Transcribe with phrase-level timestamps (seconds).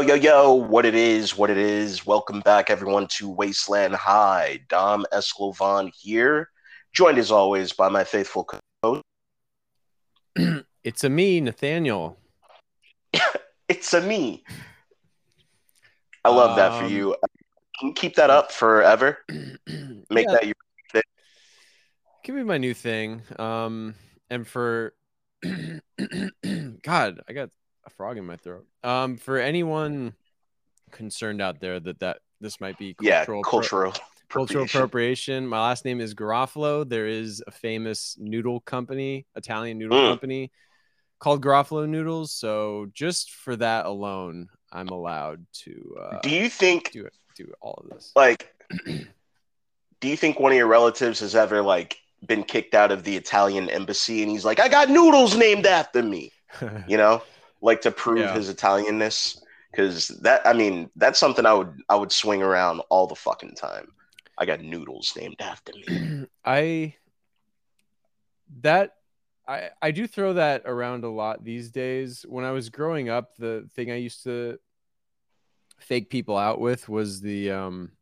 [0.00, 2.06] Yo, yo, yo, what it is, what it is.
[2.06, 4.60] Welcome back, everyone, to Wasteland High.
[4.66, 6.48] Dom Esclovan here,
[6.94, 8.46] joined as always by my faithful
[8.82, 9.02] co
[10.84, 12.16] It's a me, Nathaniel.
[13.68, 14.42] It's a me.
[16.24, 17.16] I love that for Um, you.
[17.78, 19.18] Can you keep that up forever?
[19.28, 20.54] Make Yeah, that your
[22.24, 23.20] give me my new thing.
[23.38, 23.96] Um,
[24.30, 24.94] and for
[25.42, 27.50] God, I got
[27.86, 28.66] a frog in my throat.
[28.84, 30.14] Um, for anyone
[30.90, 33.92] concerned out there that that this might be yeah, cultural appro- cultural
[34.28, 34.78] cultural appropriation.
[34.78, 35.46] appropriation.
[35.46, 36.88] My last name is Garofalo.
[36.88, 40.08] There is a famous noodle company, Italian noodle Mm.
[40.10, 40.50] company
[41.18, 42.32] called Garofalo Noodles.
[42.32, 47.82] So just for that alone, I'm allowed to uh, Do you think, do do all
[47.84, 48.12] of this.
[48.16, 48.54] like,
[50.00, 53.16] do you think one of your relatives has ever like been kicked out of the
[53.16, 56.32] Italian embassy and he's like, I got noodles named after me?
[56.88, 57.22] you know,
[57.62, 58.34] like to prove Yeah.
[58.34, 59.40] his Italianness.
[59.70, 63.54] Because that, I mean, that's something I would I would swing around all the fucking
[63.54, 63.92] time.
[64.36, 66.26] I got noodles named after me.
[66.44, 66.94] I
[68.62, 68.94] that
[69.46, 72.24] I I do throw that around a lot these days.
[72.28, 74.58] When I was growing up, the thing I used to
[75.78, 77.92] fake people out with was the um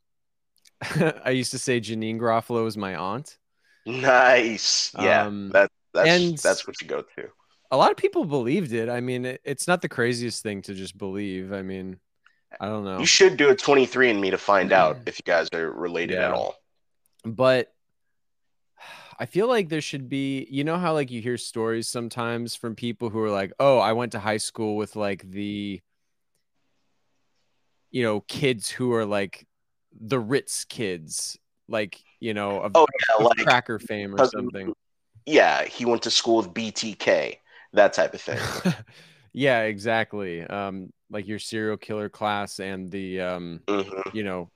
[1.25, 3.37] I used to say Janeane Garofalo was my aunt.
[3.85, 7.29] Nice, yeah, Um, that that's and- that's what you go to.
[7.71, 8.89] A lot of people believed it.
[8.89, 11.53] I mean, it, it's not the craziest thing to just believe.
[11.53, 11.99] I mean,
[12.61, 12.99] I don't know.
[12.99, 16.19] You should do a 23 and me to find out if you guys are related
[16.19, 16.57] at all.
[17.25, 17.73] but
[19.21, 22.75] I feel like there should be, you know, how like you hear stories sometimes from
[22.75, 25.81] people who are like, oh, I went to high school with like the,
[27.91, 29.47] you know, kids who are like
[30.01, 31.37] the Ritz kids,
[31.69, 34.73] like, you know, of, Oh yeah, of like cracker fame or something.
[35.27, 37.39] yeah, he went to school with BTK,
[37.73, 38.39] that type of thing.
[39.33, 40.43] yeah, exactly.
[40.43, 44.15] Um, like your serial killer class and the, um, Mhm.
[44.15, 44.51] you know,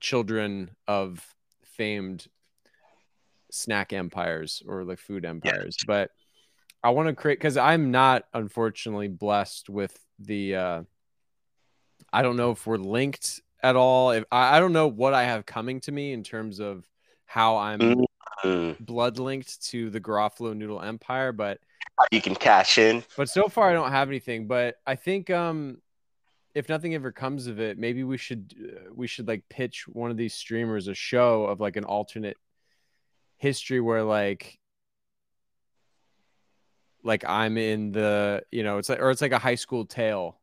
[0.00, 1.24] children of
[1.62, 2.26] famed
[3.50, 5.76] snack empires or like food empires.
[5.86, 6.10] But
[6.82, 10.82] I want to create because I'm not unfortunately blessed with the uh
[12.12, 14.10] I don't know if we're linked at all.
[14.10, 16.84] If I, I don't know what I have coming to me in terms of
[17.26, 18.04] how I'm
[18.44, 18.76] Mhm.
[18.80, 21.60] blood linked to the Garofalo noodle empire, but
[22.10, 23.04] You can cash in.
[23.16, 24.46] but so far I don't have anything.
[24.46, 25.78] But I think um
[26.54, 30.10] if nothing ever comes of it, maybe we should uh, we should like pitch one
[30.10, 32.36] of these streamers a show of like an alternate
[33.36, 34.58] history where like
[37.02, 40.38] like I'm in the you know it's like or it's like a high school tale,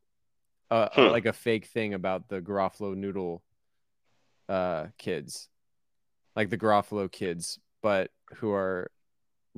[0.70, 1.12] uh, Hmm.
[1.12, 3.42] like a fake thing about the Garofalo noodle
[4.48, 5.48] uh kids,
[6.34, 8.90] like the Garofalo kids, but who are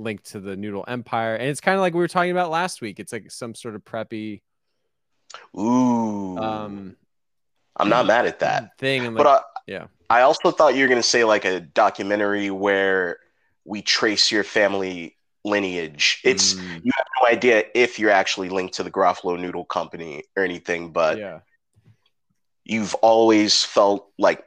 [0.00, 2.81] linked to the noodle empire and it's kind of like we were talking about last
[2.81, 4.41] week it's like some sort of preppy
[5.56, 6.97] Ooh, um
[7.77, 8.77] I'm not mad at that.
[8.78, 11.60] thing like But I, yeah I also thought you were going to say like a
[11.60, 13.19] documentary where
[13.65, 16.21] we trace your family lineage.
[16.25, 20.25] It's Mm, you have no idea if you're actually linked to the Garofalo Noodle Company
[20.37, 21.41] or anything, but yeah
[22.65, 24.44] you've always felt like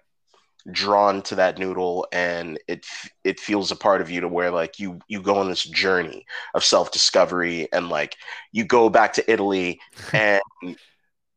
[0.71, 2.85] drawn to that noodle and it
[3.25, 6.25] it feels a part of you to where like you you go on this journey
[6.53, 8.15] of self-discovery and like
[8.53, 9.79] you go back to Italy
[10.13, 10.41] and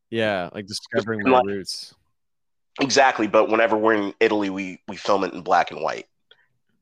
[0.09, 1.93] yeah like discovering my like- roots
[2.79, 6.05] exactly but whenever we're in Italy we we film it in black and white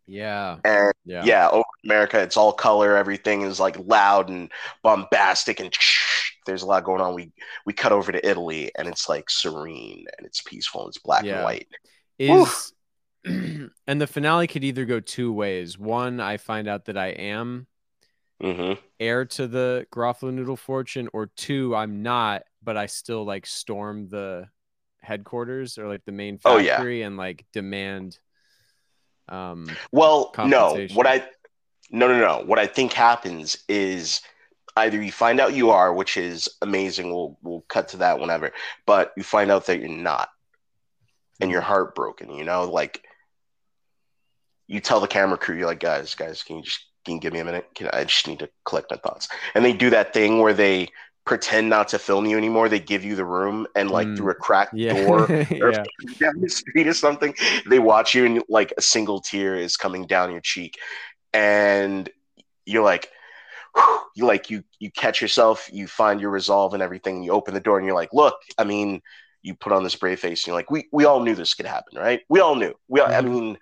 [0.07, 2.95] yeah and yeah yeah, over America, it's all color.
[2.95, 4.51] Everything is like loud and
[4.83, 5.75] bombastic, and
[6.45, 7.16] there's a lot going on.
[7.16, 7.31] We
[7.65, 10.81] we cut over to Italy, and it's like serene and it's peaceful.
[10.81, 11.38] And it's black Yeah.
[11.38, 11.68] and white.
[12.19, 12.73] Is
[13.25, 17.67] and the finale could either go two ways one i find out that i am
[18.41, 23.45] hmm heir to the Garofalo noodle fortune or two i'm not but i still like
[23.45, 24.47] storm the
[25.01, 26.77] headquarters or like the main Oh, yeah.
[26.77, 28.18] factory and like demand
[29.29, 31.27] um Well, no, what I
[31.91, 32.44] no no no.
[32.45, 34.21] What I think happens is
[34.77, 37.09] either you find out you are, which is amazing.
[37.13, 38.51] We'll we'll cut to that whenever,
[38.85, 40.29] but you find out that you're not,
[41.39, 42.31] and you're heartbroken.
[42.31, 43.03] You know, like
[44.67, 47.33] you tell the camera crew, you're like, guys, guys, can you just can you give
[47.33, 47.67] me a minute?
[47.75, 49.27] Can I just need to collect my thoughts?
[49.53, 50.89] And they do that thing where they
[51.25, 52.67] pretend not to film you anymore.
[52.69, 54.17] They give you the room, and like Mm.
[54.17, 55.29] through a cracked yeah door
[55.61, 55.83] or yeah
[56.19, 57.33] down the street or something,
[57.69, 60.77] they watch you and like a single tear is coming down your cheek,
[61.33, 62.09] and
[62.65, 63.09] you're like,
[64.15, 67.53] you like you you catch yourself, you find your resolve and everything, and you open
[67.53, 69.01] the door and you're like, look, I mean,
[69.45, 71.65] you put on this brave face and you're like, we we all knew this could
[71.68, 72.21] happen, right?
[72.30, 72.74] We all knew.
[72.88, 73.25] We all, I Mhm.
[73.30, 73.57] mean,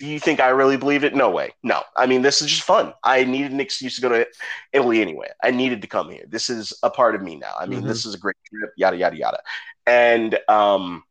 [0.00, 1.14] Do you think I really believed it?
[1.14, 1.52] No way.
[1.62, 1.82] No.
[1.94, 2.94] I mean, this is just fun.
[3.04, 4.26] I needed an excuse to go to
[4.72, 5.28] Italy anyway.
[5.44, 6.24] I needed to come here.
[6.26, 7.52] This is a part of me now.
[7.60, 7.86] I mean, Mhm.
[7.86, 9.40] this is a great trip, yada, yada, yada.
[9.86, 11.04] And um,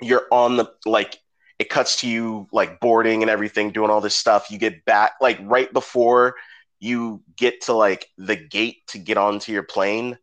[0.00, 1.18] you're on the, like,
[1.58, 4.50] it cuts to you, like, boarding and everything, doing all this stuff.
[4.50, 6.36] You get back, like, right before
[6.80, 10.18] you get to, like, the gate to get onto your plane.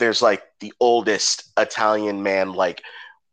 [0.00, 2.82] There's, like, the oldest Italian man, like,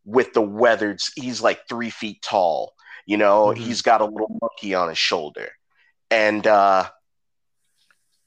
[0.05, 2.73] with the weathered, he's like three feet tall
[3.09, 3.57] you know, Mhm.
[3.57, 5.49] he's got a little monkey on his shoulder,
[6.11, 6.89] and uh,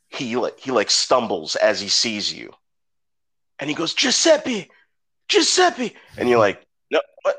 [0.09, 2.51] he like he like stumbles as he sees you,
[3.59, 4.71] and he goes, Giuseppe,
[5.29, 7.37] Giuseppe, and you're like, no, what?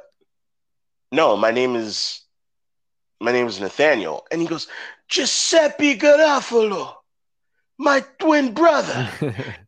[1.12, 2.22] No, my name is
[3.20, 4.68] my name is Nathaniel, and he goes,
[5.10, 6.94] Giuseppe Garofalo,
[7.80, 9.10] my twin brother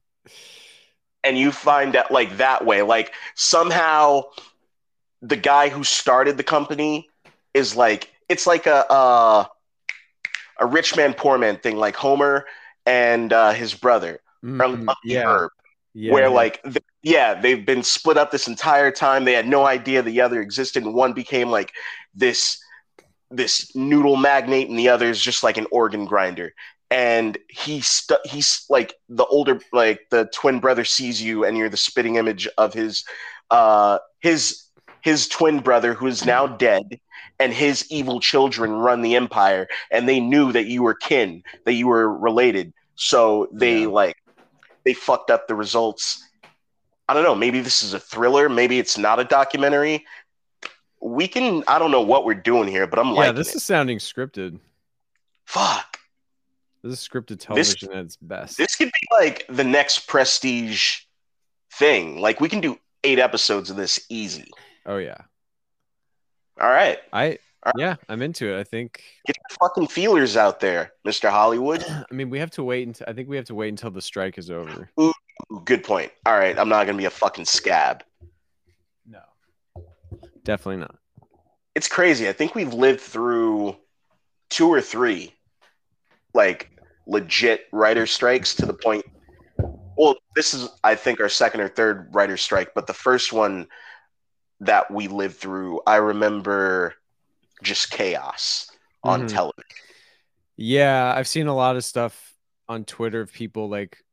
[1.24, 2.82] and you find that like that way.
[2.82, 4.24] Like somehow
[5.22, 7.10] the guy who started the company
[7.54, 9.50] is like it's like a a,
[10.60, 12.46] a rich man poor man thing like homer
[12.86, 14.20] and uh, his brother.
[14.86, 15.52] Lucky yeah, Herb,
[15.94, 19.24] yeah, where like th- yeah they've been split up this entire time.
[19.24, 21.72] They had no idea the other existed and one became like
[22.14, 22.60] this
[23.32, 26.54] this noodle magnate and the other is just like an organ grinder
[26.94, 31.68] and he's stu- he's like the older like the twin brother sees you and you're
[31.70, 33.04] the spitting image of his
[33.50, 34.64] uh his
[35.02, 37.00] his twin brother who is now dead
[37.40, 41.74] and his evil children run the empire and they knew that you were kin that
[41.74, 42.72] you were related.
[42.96, 43.88] So they Yeah.
[43.88, 44.18] like
[44.86, 46.24] they fucked up the results.
[47.10, 47.36] I don't know.
[47.36, 48.48] Maybe this is a thriller.
[48.50, 50.06] Maybe it's not a documentary.
[51.02, 53.56] We can i don't know what we're doing here but i'm like, yeah, this it.
[53.58, 54.60] is sounding scripted.
[55.46, 55.93] fuck
[56.84, 58.58] This is scripted television at its best.
[58.58, 61.00] This could be like the next prestige
[61.74, 62.20] thing.
[62.20, 64.50] Like we can do eight episodes of this easy.
[64.86, 65.18] oh yeah,
[66.60, 67.00] All right.
[67.14, 68.60] I All yeah, I'm into it.
[68.60, 69.02] I think.
[69.26, 71.30] Get the fucking feelers out there, Mr.
[71.30, 71.84] Hollywood.
[71.88, 74.02] I mean, we have to wait until I think we have to wait until the
[74.02, 74.90] strike is over.
[75.00, 75.14] Ooh,
[75.66, 76.12] Good point.
[76.26, 76.58] All right.
[76.58, 78.04] I'm not going to be a fucking scab.
[79.08, 79.22] No,
[80.44, 80.96] definitely not.
[81.76, 82.28] It's crazy.
[82.28, 83.78] I think we've lived through
[84.50, 85.34] two or three
[86.34, 86.70] like
[87.06, 89.06] legit writer strikes to the point.
[89.98, 93.68] Well, this is, I think, our second or third writer strike, but the first one
[94.62, 96.96] that we lived through, I remember
[97.62, 98.72] just chaos
[99.04, 99.28] on Mhm.
[99.28, 99.64] television.
[100.56, 102.36] Yeah, I've seen a lot of stuff
[102.70, 104.04] on Twitter of people like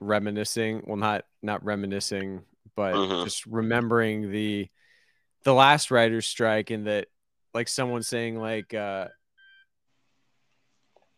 [0.00, 0.82] reminiscing.
[0.86, 2.42] Well, not not reminiscing,
[2.76, 3.24] but Mhm.
[3.24, 4.68] just remembering the
[5.44, 7.08] the last writer's strike and that
[7.52, 9.08] like someone saying like uh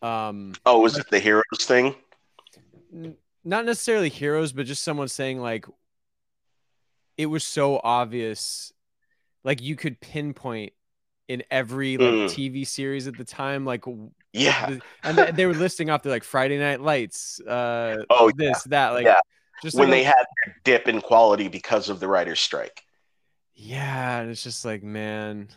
[0.04, 1.94] um Oh, was it the heroes thing?
[2.92, 5.66] n- not necessarily heroes, but just someone saying like
[7.16, 8.72] it was so obvious,
[9.44, 10.72] like you could pinpoint
[11.28, 12.26] in every like Mm.
[12.26, 13.84] TV series at the time, like
[14.32, 14.78] Yeah.
[15.04, 19.06] and they, were listing off the like Friday Night Lights, uh, Oh, this that like
[19.06, 19.20] Yeah.
[19.62, 20.24] just when like, they had
[20.64, 22.82] dip in quality because of the writer's strike.
[23.54, 25.49] yeah, and it's just like man,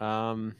[0.00, 0.54] um,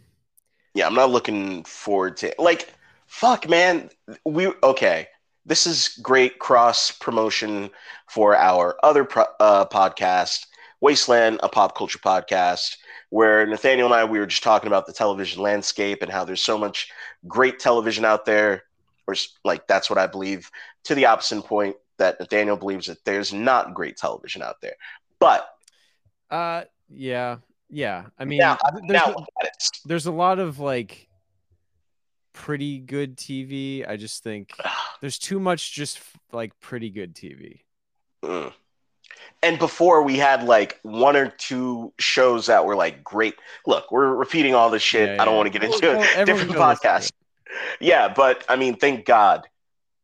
[0.75, 2.73] Yeah, I'm not looking forward to like
[3.15, 3.91] fuck man.
[4.25, 5.07] We okay.
[5.47, 7.71] This is great cross promotion
[8.09, 10.47] for our other pro, uh, podcast,
[10.81, 12.77] Wasteland, a pop culture podcast,
[13.11, 16.41] where Nathaniel and I we were just talking about the television landscape and how there's
[16.41, 16.91] so much
[17.29, 18.65] great television out there.
[19.07, 20.51] Or like that's what I believe.
[20.85, 24.75] To the opposite point that Nathaniel believes that there's not great television out there.
[25.21, 25.49] But
[26.31, 27.37] uh, yeah,
[27.71, 28.07] yeah.
[28.19, 29.55] I mean, now, there's, now a- look at it.
[29.85, 31.09] there's a lot of like
[32.35, 33.89] pretty good TV.
[33.89, 34.53] I just think
[35.01, 36.01] there's too much just
[36.33, 37.61] like pretty good TV.
[38.23, 38.53] Mm.
[39.43, 43.35] And before we had like one or two shows that were like great.
[43.67, 45.17] Look, we're repeating all this shit.
[45.17, 47.13] Yeah, I don't want to get into Well, well, different go listen to podcast.
[47.81, 49.47] Yeah, but I mean, thank God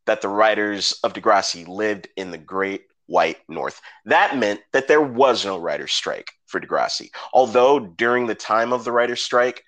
[0.07, 3.81] that the writers of Degrassi lived in the great white north.
[4.05, 7.11] That meant that there was no writer's strike for Degrassi.
[7.33, 9.65] Although during the time of the writer's strike,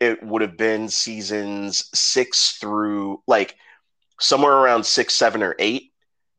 [0.00, 3.54] it would have been seasons six through like
[4.18, 5.92] somewhere around six, seven, or eight.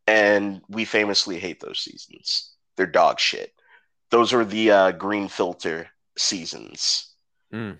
[0.07, 2.53] And we famously hate those seasons.
[2.75, 3.53] They're dog shit.
[4.09, 5.87] Those are the uh, green filter
[6.17, 7.07] seasons,
[7.53, 7.77] Mm.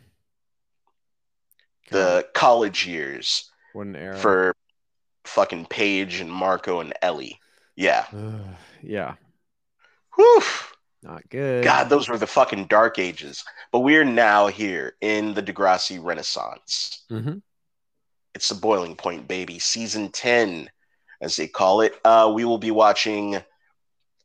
[1.90, 4.16] The college years what an era.
[4.16, 4.56] for
[5.26, 7.40] fucking Paige and Marco and Ellie.
[7.76, 8.06] Yeah.
[8.14, 8.42] Ugh,
[8.82, 9.16] yeah,
[10.16, 10.42] Whew.
[11.04, 11.64] Not good.
[11.64, 13.44] God, those were the fucking dark ages.
[13.72, 17.06] But we're now here in the Degrassi Renaissance.
[17.10, 17.40] hmm
[18.36, 19.60] It's the boiling point, baby.
[19.60, 20.70] Season 10,
[21.22, 22.00] as they call it.
[22.06, 23.42] Uh, we will be watching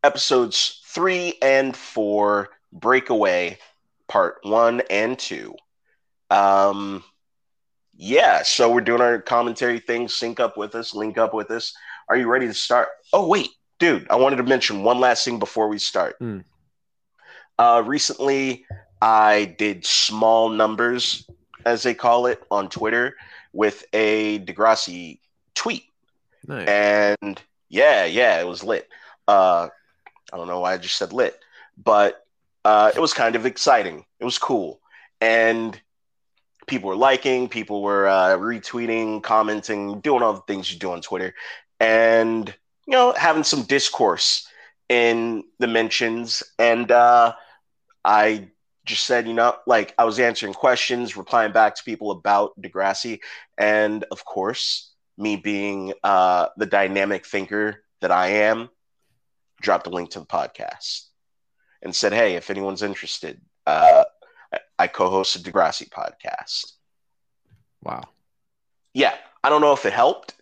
[0.03, 3.59] episodes three and four, Breakaway,
[4.09, 5.55] part one and two.
[6.31, 7.03] Um,
[7.97, 10.09] yeah, so we're doing our commentary thing.
[10.09, 11.73] Sync up with us, link up with us.
[12.09, 12.89] Are you ready to start?
[13.13, 16.17] Oh, wait, dude, I wanted to mention one last thing before we start.
[16.19, 16.41] Hmm.
[17.59, 18.67] Uh, recently,
[19.01, 21.29] I did small numbers,
[21.65, 23.17] as they call it, on Twitter
[23.53, 25.19] with a Degrassi
[25.55, 25.85] tweet.
[26.47, 26.69] Nice.
[26.69, 28.89] And yeah, yeah, it was lit.
[29.27, 29.69] Uh,
[30.33, 31.39] I don't know why I just said lit,
[31.83, 32.27] but
[32.65, 34.05] uh, it was kind of exciting.
[34.21, 34.81] It was cool.
[35.21, 35.81] And
[36.67, 41.01] people were liking, people were uh, retweeting, commenting, doing all the things you do on
[41.01, 41.35] Twitter,
[41.81, 42.55] and
[42.87, 44.47] you know, having some discourse
[44.89, 46.43] in the mentions.
[46.59, 47.35] And uh,
[48.07, 48.49] I
[48.85, 53.19] just said, you know, like I was answering questions, replying back to people about Degrassi,
[53.59, 58.69] and of course, me being uh, the dynamic thinker that I am,
[59.61, 61.07] dropped a link to the podcast
[61.83, 64.05] and said, "Hey, if anyone's interested, uh,
[64.53, 66.73] I- I co-host a Degrassi podcast."
[67.83, 68.05] wow.
[68.95, 70.35] Yeah, I don't know if it helped,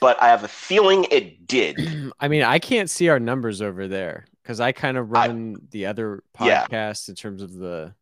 [0.00, 2.12] but I have a feeling it did.
[2.20, 5.56] I mean, I can't see our numbers over there because I kind of I- run
[5.70, 6.66] the other Yeah.
[6.68, 7.94] podcast in terms of the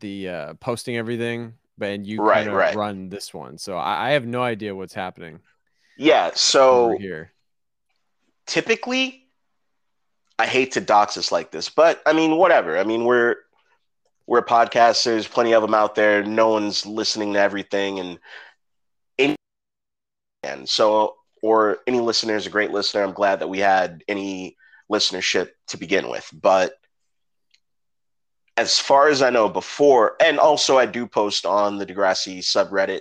[0.00, 2.76] the uh, posting everything, but and you Right, kind of right.
[2.76, 5.40] run this one, so I, I have no idea what's happening
[5.96, 7.32] Yeah, so here.
[8.46, 9.26] typically
[10.38, 12.78] I hate to dox us like this, but I mean, whatever.
[12.78, 13.36] I mean, we're
[14.26, 15.02] we're a podcast.
[15.04, 16.22] There's plenty of them out there.
[16.24, 18.18] No one's listening to everything, and
[20.44, 23.02] and so or any listener is a great listener.
[23.02, 24.56] I'm glad that we had any
[24.90, 26.74] listenership to begin with, but
[28.56, 33.00] as far as I know, before and also I do post on the Degrassi subreddit,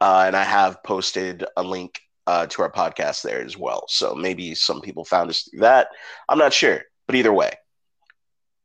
[0.00, 3.84] uh, and I have posted a link uh, to our podcast there as well.
[3.88, 5.88] So maybe some people found us through that.
[6.28, 7.52] I'm not sure, but either way,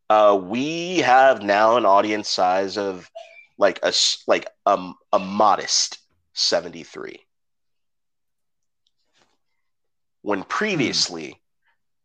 [0.09, 3.09] uh, we have now an audience size of
[3.57, 3.93] like a
[4.27, 5.99] like um, a modest
[6.33, 7.19] 73.
[10.23, 11.39] When previously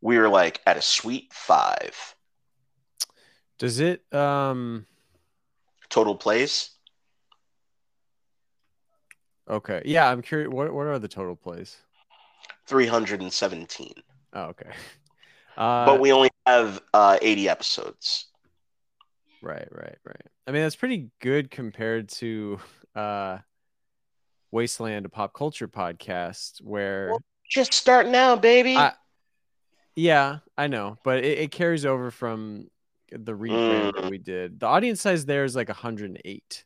[0.01, 2.15] we were like at a sweet five
[3.59, 4.03] Does it?
[4.13, 4.87] Um.
[5.89, 6.71] total plays.
[9.49, 9.81] Okay.
[9.87, 10.51] Yeah, I'm curious.
[10.51, 11.79] What What are the total plays?
[12.67, 13.95] 317
[14.35, 14.71] Oh, okay.
[15.57, 18.29] Uh, but we only have uh, 80 episodes
[19.41, 20.27] Right, right, right.
[20.47, 22.61] I mean, that's pretty good compared to
[22.95, 23.39] uh
[24.51, 27.13] Wasteland, a pop culture podcast, where
[27.49, 28.93] just start now baby I-
[29.97, 32.69] yeah, I know, but it, it carries over from
[33.11, 33.35] the
[33.95, 34.11] that Mm.
[34.11, 34.61] we did.
[34.61, 36.65] The audience size there is like 108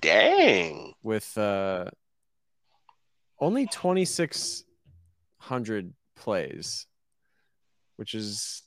[0.00, 1.84] dang with uh
[3.40, 6.86] only 2600 plays,
[7.96, 8.62] which is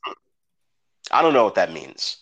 [1.11, 2.17] i don't know what that means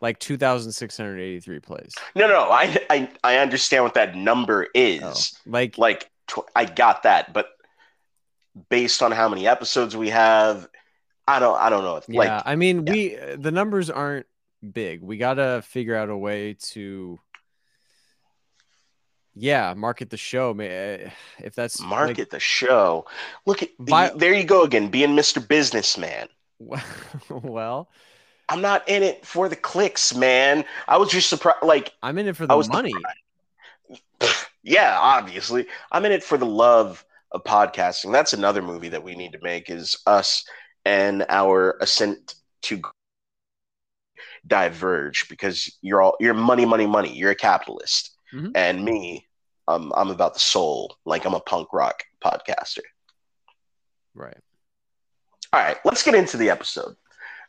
[0.00, 1.92] like 2683 plays.
[2.14, 5.14] no no i i, I understand what that number is Oh,
[5.46, 7.50] like like tw- i got that but
[8.68, 10.68] based on how many episodes we have
[11.26, 12.92] i don't i don't know Yeah, like I mean, yeah.
[12.92, 14.26] we the numbers aren't
[14.72, 15.00] big.
[15.02, 17.18] We gotta figure out a way to,
[19.34, 20.52] yeah, market the show.
[20.60, 23.06] eh, If that's like- market the show
[23.46, 26.28] look at By- there you go again being mr businessman
[27.30, 27.88] well,
[28.48, 32.26] i'm not in it for the clicks man i was just surprised like I'm in
[32.28, 32.92] it for I the was money.
[34.62, 35.66] yeah, obviously.
[35.90, 38.12] I'm in it for the love of podcasting.
[38.12, 40.44] That's another movie that we need to make is us
[40.84, 42.80] and our ascent to
[44.46, 47.12] diverge because you're all you're money, money, money.
[47.14, 48.10] You're a capitalist.
[48.32, 48.52] Mhm.
[48.54, 49.26] And me,
[49.68, 50.96] um, I'm about the soul.
[51.04, 52.82] Like I'm a punk rock podcaster.
[54.14, 54.38] Right.
[55.52, 56.96] All right, let's get into the episode.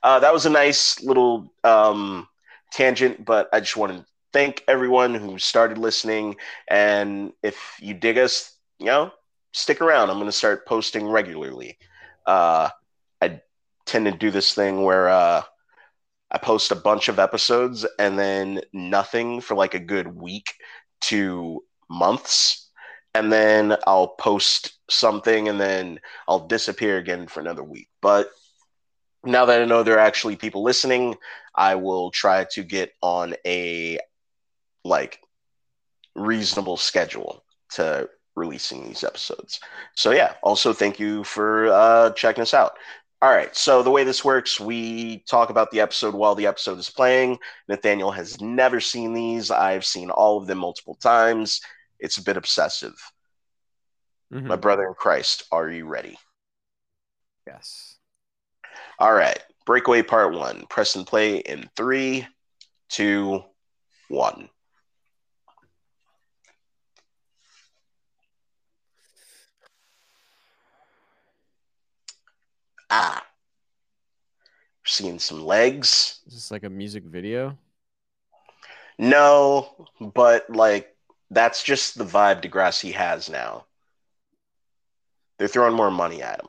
[0.04, 2.28] Uh, that was a nice little um,
[2.74, 6.36] tangent, but I just want to thank everyone who started listening.
[6.68, 9.12] And if you dig us, you know,
[9.54, 10.10] stick around.
[10.10, 11.78] I'm going to start posting regularly.
[12.26, 12.70] Uh,
[13.22, 13.42] I
[13.86, 15.44] tend to do this thing where uh,
[16.32, 20.54] I post a bunch of episodes and then nothing for like a good week
[21.02, 22.70] to months.
[23.14, 27.88] And then I'll post something and then I'll disappear again for another week.
[28.02, 28.32] But
[29.24, 31.16] now that I know there are actually people listening,
[31.54, 34.00] I will try to get on a
[34.84, 35.20] like
[36.16, 37.44] reasonable schedule
[37.74, 39.60] to releasing these episodes.
[39.96, 42.78] So yeah, also thank you for uh, checking us out.
[43.22, 46.78] All right, so the way this works, we talk about the episode while the episode
[46.78, 47.40] is playing.
[47.70, 49.50] Nathaniel has never seen these.
[49.50, 51.62] I've seen all of them multiple times.
[52.00, 52.96] It's a bit obsessive.
[54.34, 54.48] Mhm.
[54.48, 56.18] My brother in Christ, are you ready?
[57.48, 57.96] Yes.
[59.00, 60.66] All right, Breakaway Part One.
[60.70, 62.28] Press and play in three,
[62.90, 63.44] two,
[64.10, 64.50] one.
[72.96, 73.26] Ah,
[74.86, 76.20] seeing some legs.
[76.28, 77.58] Is this like a music video?
[79.00, 80.96] No, but like
[81.32, 83.66] that's just the vibe Degrassi has now.
[85.40, 86.48] They're throwing more money at him.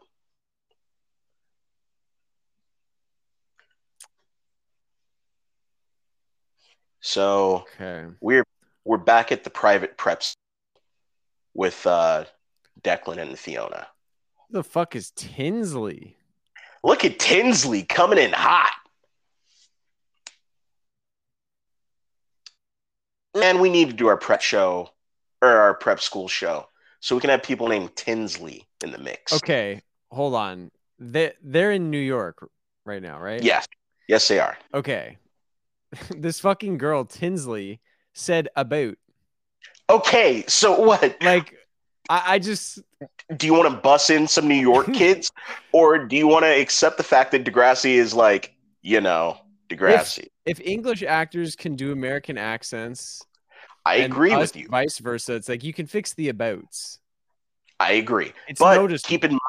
[7.01, 8.07] So Okay.
[8.21, 8.45] we're
[8.85, 10.35] we're back at the private preps
[11.55, 12.25] with uh,
[12.83, 13.87] Declan and Fiona.
[14.49, 16.17] Who the fuck is Tinsley?
[16.85, 18.71] Look at Tinsley coming in hot.
[23.35, 24.91] Man, we need to do our prep show
[25.41, 26.69] or our prep school show
[27.01, 29.33] so we can have people named Tinsley in the mix.
[29.33, 29.81] Okay,
[30.13, 30.71] hold on.
[30.99, 32.49] They they're in New York
[32.85, 33.43] right now, right?
[33.43, 33.67] Yes.
[34.07, 34.59] Yes, they are.
[34.75, 35.17] Okay.
[36.11, 37.81] this fucking girl Tinsley
[38.13, 38.97] said about
[39.89, 41.17] Okay, so what?
[41.23, 41.55] like
[42.09, 42.81] I, I just
[43.37, 45.31] Do you want to bus in some New York kids,
[45.73, 50.29] or do you want to accept the fact that Degrassi is like, you know, Degrassi?
[50.45, 53.23] if English actors can do American accents,
[53.87, 54.69] I agree us with you.
[54.69, 56.99] Vice versa, it's like you can fix the abouts.
[57.81, 58.33] I agree.
[58.49, 59.07] It's But noticed.
[59.07, 59.41] keep in mind,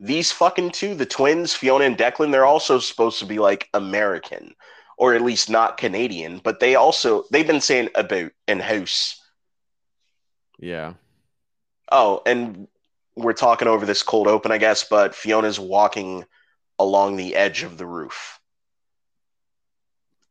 [0.00, 4.54] these fucking two, the twins, Fiona and Declan, they're also supposed to be like American,
[4.96, 6.38] or at least not Canadian.
[6.38, 9.20] But they also they've been saying about and house.
[10.58, 10.94] yeah.
[11.94, 12.68] Oh, and
[13.14, 14.84] we're talking over this cold open, I guess.
[14.88, 16.24] But Fiona's walking
[16.78, 18.40] along the edge of the roof,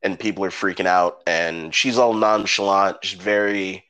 [0.02, 3.86] and people are freaking out, and she's all nonchalant, just very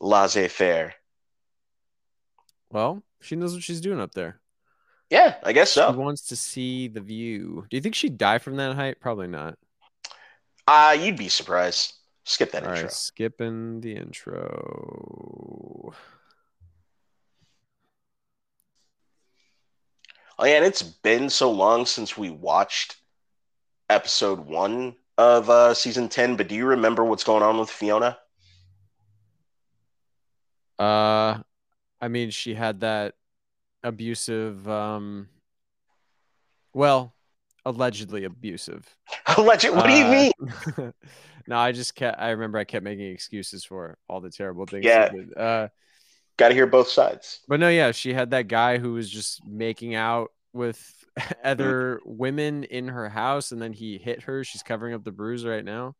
[0.00, 0.94] laissez-faire.
[2.70, 4.40] Well, she knows what she's doing up there.
[5.10, 5.90] Yeah, I guess She so.
[5.92, 7.66] wants to see the view.
[7.70, 9.00] Do you think she'd die from that height?
[9.00, 9.58] Probably not.
[10.66, 11.94] Uh, you'd be surprised.
[12.24, 12.82] Skip that All intro.
[12.84, 15.94] right, skipping the intro.
[20.38, 22.96] Oh yeah, and it's been so long since we watched
[23.90, 26.36] episode one of uh, season ten.
[26.36, 28.18] But do you remember what's going on with Fiona?
[30.78, 31.40] Uh,
[32.00, 33.14] I mean, she had that
[33.82, 35.28] abusive, um,
[36.72, 37.14] well,
[37.64, 38.96] allegedly abusive.
[39.36, 39.70] Alleged.
[39.70, 40.92] What do you Uh, mean?
[41.48, 42.20] no, I just kept.
[42.20, 44.84] I remember I kept making excuses for all the terrible things.
[44.84, 45.10] Yeah.
[45.36, 45.68] Uh,
[46.38, 47.40] Got to hear both sides.
[47.48, 50.94] but no, yeah, she had that guy who was just making out with
[51.44, 54.42] other women in her house, and then he hit her.
[54.44, 55.94] She's covering up the bruise right now.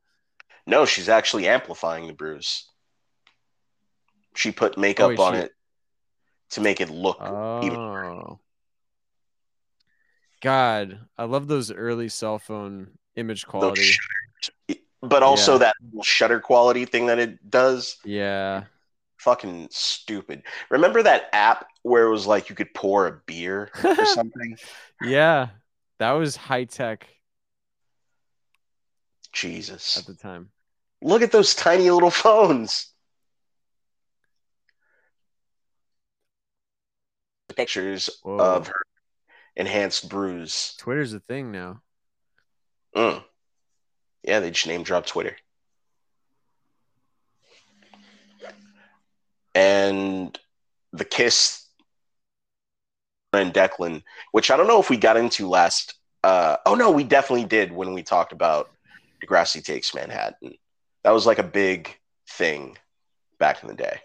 [0.66, 2.66] No, she's actually amplifying the bruise.
[4.36, 5.52] She put makeup Oh, on she- it
[6.50, 7.78] to make it look even.
[7.78, 8.38] Oh.
[10.40, 13.90] God, I love those early cell phone image quality.
[15.02, 15.58] But also Yeah.
[15.58, 15.74] that
[16.04, 17.96] shutter quality thing that it does.
[18.04, 18.64] Yeah.
[19.18, 20.42] Fucking stupid.
[20.70, 24.56] Remember that app where it was like you could pour a beer or something?
[25.02, 25.48] Yeah.
[25.98, 27.08] That was high tech
[29.32, 29.98] Jesus.
[29.98, 30.50] at the time.
[31.02, 32.92] Look at those tiny little phones.
[37.54, 38.38] Pictures Whoa.
[38.38, 38.82] of her
[39.56, 40.74] enhanced bruise.
[40.78, 41.82] Twitter's a thing now.
[42.94, 43.24] Mm.
[44.22, 45.36] Yeah, they just name drop Twitter.
[49.58, 50.38] And
[50.92, 51.66] the kiss
[53.32, 55.94] and Declan, which I don't know if we got into last.
[56.22, 58.70] Uh, oh no, we definitely did when we talked about
[59.20, 60.54] Degrassi Takes Manhattan.
[61.02, 62.78] That was like a big thing
[63.40, 63.98] back in the day.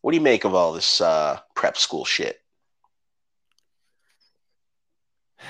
[0.00, 2.40] What do you make of all this uh, prep school shit?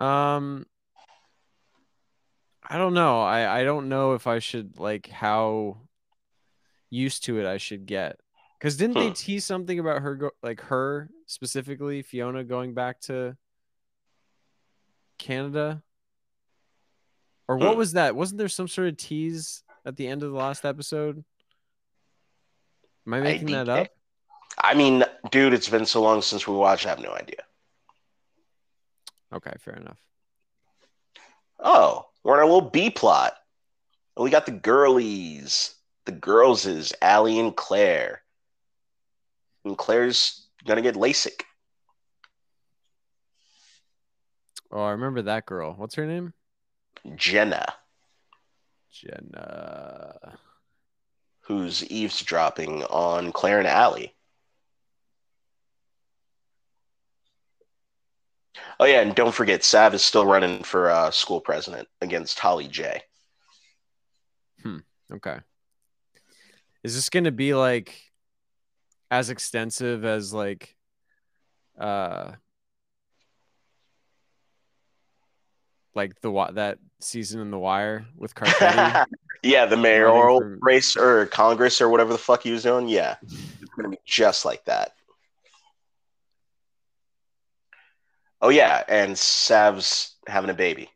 [0.00, 0.64] Um
[2.68, 3.22] I don't know.
[3.22, 5.78] I I don't know if I should like how
[6.90, 8.20] used to it I should get.
[8.60, 9.12] Cuz didn't they Hmm.
[9.14, 13.36] tease something about her go- like her specifically Fiona going back to
[15.18, 15.82] Canada?
[17.46, 17.78] Or what Hmm.
[17.78, 18.14] was that?
[18.16, 21.24] Wasn't there some sort of tease at the end of the last episode?
[23.06, 23.94] Am I making that think- up?
[24.58, 26.84] I mean, dude, it's been so long since we watched.
[26.84, 27.46] I have no idea.
[29.32, 29.98] Okay, fair enough.
[31.58, 33.34] Oh, we're in our little B plot.
[34.16, 35.74] And we got the girlies.
[36.04, 38.22] The girls is Alli and Clare.
[39.64, 41.42] And Clare's gonna get LASIK.
[44.70, 45.74] Oh, I remember that girl.
[45.74, 46.34] What's her name?
[47.16, 47.64] Jenna,
[48.92, 50.38] Jenna.
[51.40, 54.14] who's eavesdropping on Clare and Alli.
[58.80, 62.68] Oh yeah, and don't forget, Sav is still running for uh, school president against Holly
[62.68, 63.02] J.
[65.12, 65.38] Okay.
[66.84, 68.00] Is this going to be like
[69.10, 70.76] as extensive as like
[71.80, 72.32] uh
[75.94, 79.06] like the that season in the wire with Carcetti?
[79.42, 82.88] yeah, the mayoral from- race or Congress or whatever the fuck he was doing.
[82.88, 84.92] Yeah, it's gonna be just like that.
[88.40, 90.90] Oh yeah, and Sav's having a baby.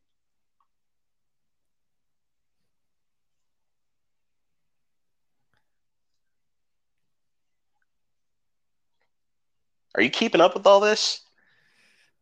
[9.94, 11.20] Are you keeping up with all this?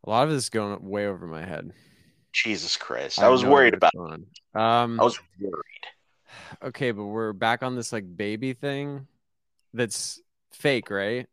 [0.03, 1.71] a lot of this is going way over my head.
[2.33, 3.19] Jesus Christ.
[3.19, 4.83] I I, was worried about what's going on.
[4.83, 6.63] Um I was worried.
[6.63, 9.07] okay, but we're back on this like baby thing
[9.73, 10.19] that's
[10.51, 11.27] fake, right?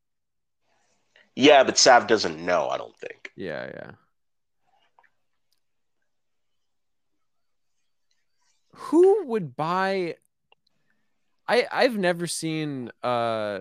[1.38, 3.30] Yeah, but Sav doesn't know, I don't think.
[3.36, 3.90] Yeah, yeah.
[8.74, 10.16] Who would buy
[11.46, 13.60] I I've never seen uh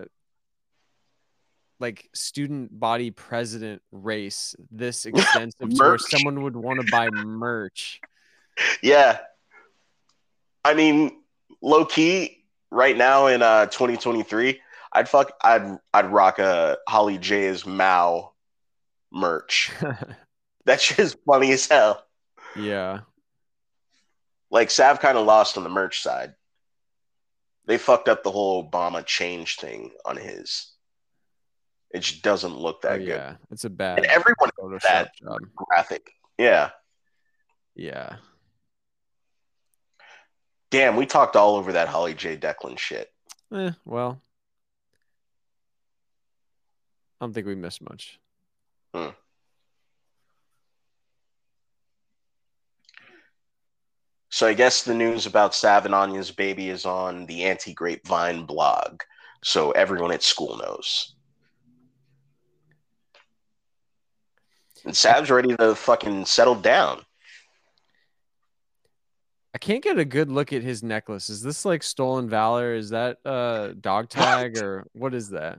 [1.78, 8.00] like student body president race this extensive where someone would want to buy merch.
[8.82, 9.18] Yeah.
[10.64, 11.22] I mean,
[11.62, 14.60] low key, right now in uh 2023,
[14.92, 18.32] I'd fuck I'd I'd rock a Holly J's Mao
[19.12, 19.72] merch.
[20.66, 22.04] That shit is funny as hell.
[22.54, 23.00] yeah.
[24.50, 26.34] Like Sav kind of lost on the merch side.
[27.64, 30.70] They fucked up the whole Obama change thing on his.
[31.90, 33.08] It just doesn't look Oh, that good.
[33.08, 33.36] yeah.
[33.50, 35.38] It's a bad And everyone Photoshop that- job.
[35.56, 36.10] graphic.
[36.36, 36.70] Yeah.
[37.74, 38.16] Yeah.
[40.70, 43.08] Damn, we talked all over that Holly J Declan shit.
[43.54, 44.20] Eh, well.
[47.20, 48.18] I don't think we missed much.
[54.30, 58.44] So I guess the news about Sav and Anya's baby is on the Anti Grapevine
[58.44, 59.00] blog,
[59.42, 61.16] so everyone at school knows.
[64.84, 67.00] And Sav's ready to fucking settle down.
[69.54, 71.30] I can't get a good look at his necklace.
[71.30, 72.74] Is this like stolen valor?
[72.74, 75.58] Is that uh dog tag or what is that?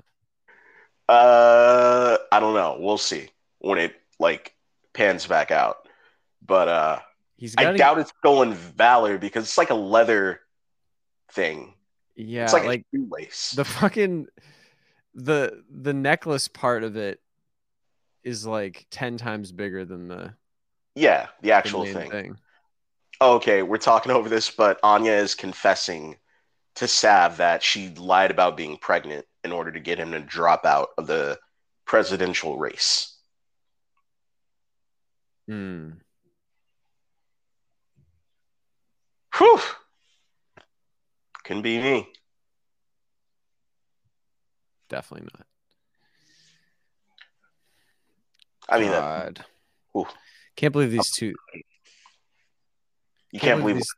[1.09, 2.77] Uh, I don't know.
[2.79, 4.53] We'll see when it like
[4.93, 5.87] pans back out.
[6.45, 6.99] But uh,
[7.35, 10.41] He's I doubt it's stolen valor because it's like a leather
[11.31, 11.73] thing.
[12.15, 14.27] yeah, it's like, like the fucking
[15.15, 17.21] the the necklace part of it
[18.23, 20.33] is like 10 times bigger than the,
[20.93, 22.11] yeah, the the actual main thing.
[22.11, 22.37] thing.
[23.21, 26.17] Okay, we're talking over this, but Anya is confessing
[26.75, 30.65] to Sav that she lied about being pregnant in order to get him to drop
[30.65, 31.37] out of the
[31.85, 33.17] presidential race.
[35.47, 35.91] Hmm.
[39.37, 39.59] Whew.
[41.43, 42.07] Can be me.
[44.89, 45.45] Definitely not.
[48.67, 49.45] I mean, that, God.
[49.97, 50.05] Ooh.
[50.55, 51.33] Can't believe these two
[53.31, 53.77] you can't believe.
[53.77, 53.95] these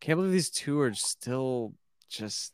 [0.00, 1.74] can't believe these two are still
[2.08, 2.52] just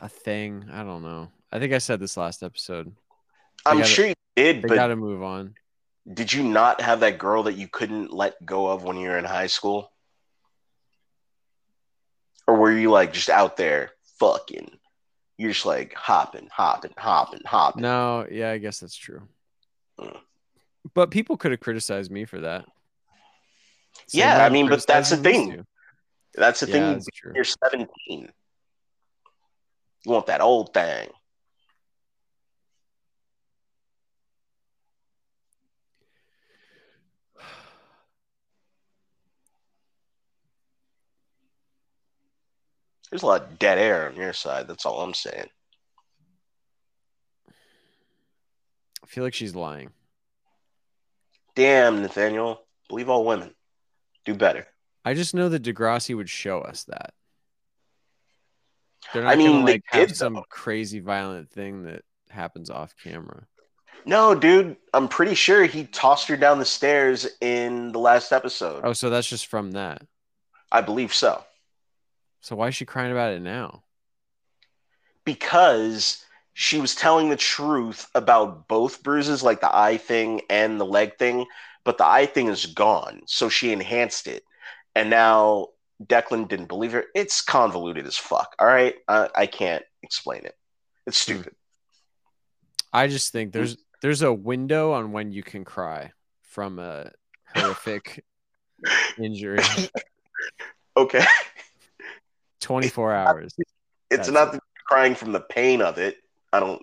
[0.00, 0.66] a thing.
[0.72, 1.30] I don't know.
[1.52, 2.92] I think I said this last episode.
[3.64, 5.54] I'm gotta- sure you did, They but got to move on.
[6.12, 9.18] did you not have that girl that you couldn't let go of when you were
[9.18, 9.90] in high school?
[12.46, 14.70] Or were you like just out there fucking?
[15.38, 17.82] You're just like hopping, hopping, hopping, hopping.
[17.82, 19.22] No, yeah, I guess that's true.
[20.00, 20.16] Mm.
[20.94, 22.64] But people could have criticized me for that.
[24.12, 25.66] Yeah, I mean, but that's the thing.
[26.34, 26.92] That's the Yeah, thing.
[26.92, 27.08] that's.
[27.34, 28.30] You're 17.
[30.06, 31.08] You want that old thing.
[43.10, 44.68] There's a lot of dead air on your side.
[44.68, 45.48] That's all I'm saying.
[49.02, 49.90] I feel like she's lying.
[51.56, 52.60] Damn, Nathaniel.
[52.88, 53.56] Believe all women.
[54.24, 54.68] Do better.
[55.04, 57.15] I just know that Degrassi would show us that.
[59.12, 60.44] They're not I mean, gonna like have did, some though.
[60.48, 63.46] crazy violent thing that happens off camera.
[64.06, 64.76] No, dude.
[64.94, 68.84] I'm pretty sure he tossed her down the stairs in the last episode.
[68.84, 70.02] Oh, so that's just from that.
[70.70, 71.44] I believe so.
[72.40, 73.84] So why is she crying about it now?
[75.24, 80.86] because she was telling the truth about both bruises, like the eye thing and the
[80.86, 81.46] leg thing,
[81.84, 83.22] but the eye thing is gone.
[83.26, 84.44] So she enhanced it.
[84.94, 85.68] And now
[86.04, 87.04] Declan didn't believe her.
[87.14, 88.54] It's convoluted as fuck.
[88.58, 88.94] All right.
[89.08, 90.54] I, I can't explain it.
[91.06, 91.32] It's Hmm.
[91.32, 91.54] stupid.
[92.92, 97.10] I just think there's There's a window on when you can cry from a
[97.54, 98.24] horrific
[99.18, 99.58] injury.
[100.96, 101.24] Okay.
[102.60, 103.70] 24 hours It's
[104.10, 106.16] That's not the crying from the pain of it.
[106.52, 106.82] I don't.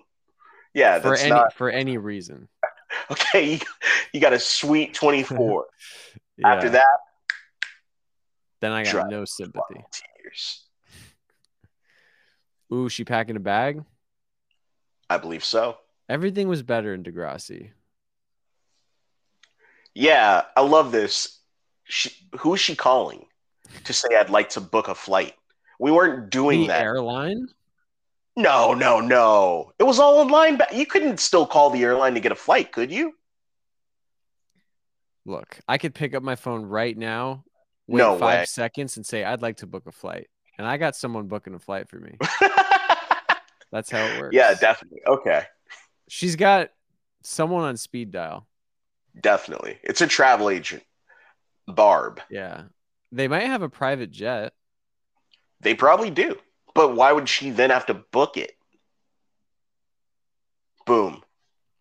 [0.72, 2.48] Yeah, for any not for any reason.
[3.10, 3.54] okay.
[3.54, 3.58] You,
[4.12, 5.66] you got a sweet twenty four.
[6.36, 6.52] Yeah.
[6.52, 6.98] After that,
[8.64, 9.84] then I got no sympathy.
[12.72, 13.84] Ooh, she packing a bag.
[15.10, 15.76] I believe so.
[16.08, 17.70] Everything was better in Degrassi.
[19.94, 21.38] Yeah, I love this.
[21.84, 23.26] She, who is she calling
[23.84, 25.34] to say I'd like to book a flight?
[25.78, 26.82] We weren't doing The that.
[26.82, 27.48] airline.
[28.36, 29.72] No, no, no.
[29.78, 30.56] It was all online.
[30.56, 33.12] Ba- you couldn't still call the airline to get a flight, could you?
[35.24, 37.44] Look, I could pick up my phone right now,
[37.86, 38.44] wait No five way.
[38.46, 41.58] seconds, and say I'd like to book a flight, and I got someone booking a
[41.58, 42.16] flight for me.
[43.72, 44.34] That's how it works.
[44.34, 45.00] yeah, definitely.
[45.06, 45.42] Okay,
[46.08, 46.70] She's got
[47.22, 48.46] someone on speed dial.
[49.20, 49.78] definitely.
[49.82, 50.82] It's a travel agent,
[51.66, 52.20] Barb.
[52.30, 52.64] Yeah,
[53.10, 54.52] they might have a private jet.
[55.60, 56.36] They probably do.
[56.74, 58.52] But why would she then have to book it?
[60.86, 61.22] Boom.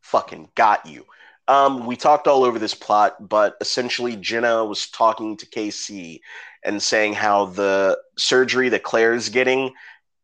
[0.01, 1.05] Fucking got you.
[1.47, 6.21] Um, we talked all over this plot, but essentially Jenna was talking to KC
[6.63, 9.73] and saying how the surgery that Clare's getting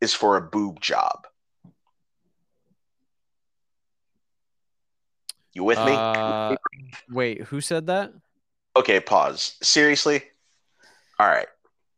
[0.00, 1.26] is for a boob job.
[5.52, 5.92] You with me?
[5.92, 6.56] Uh,
[7.10, 8.12] wait, who said that?
[8.76, 9.56] okay, pause.
[9.62, 10.22] Seriously?
[11.18, 11.46] All right.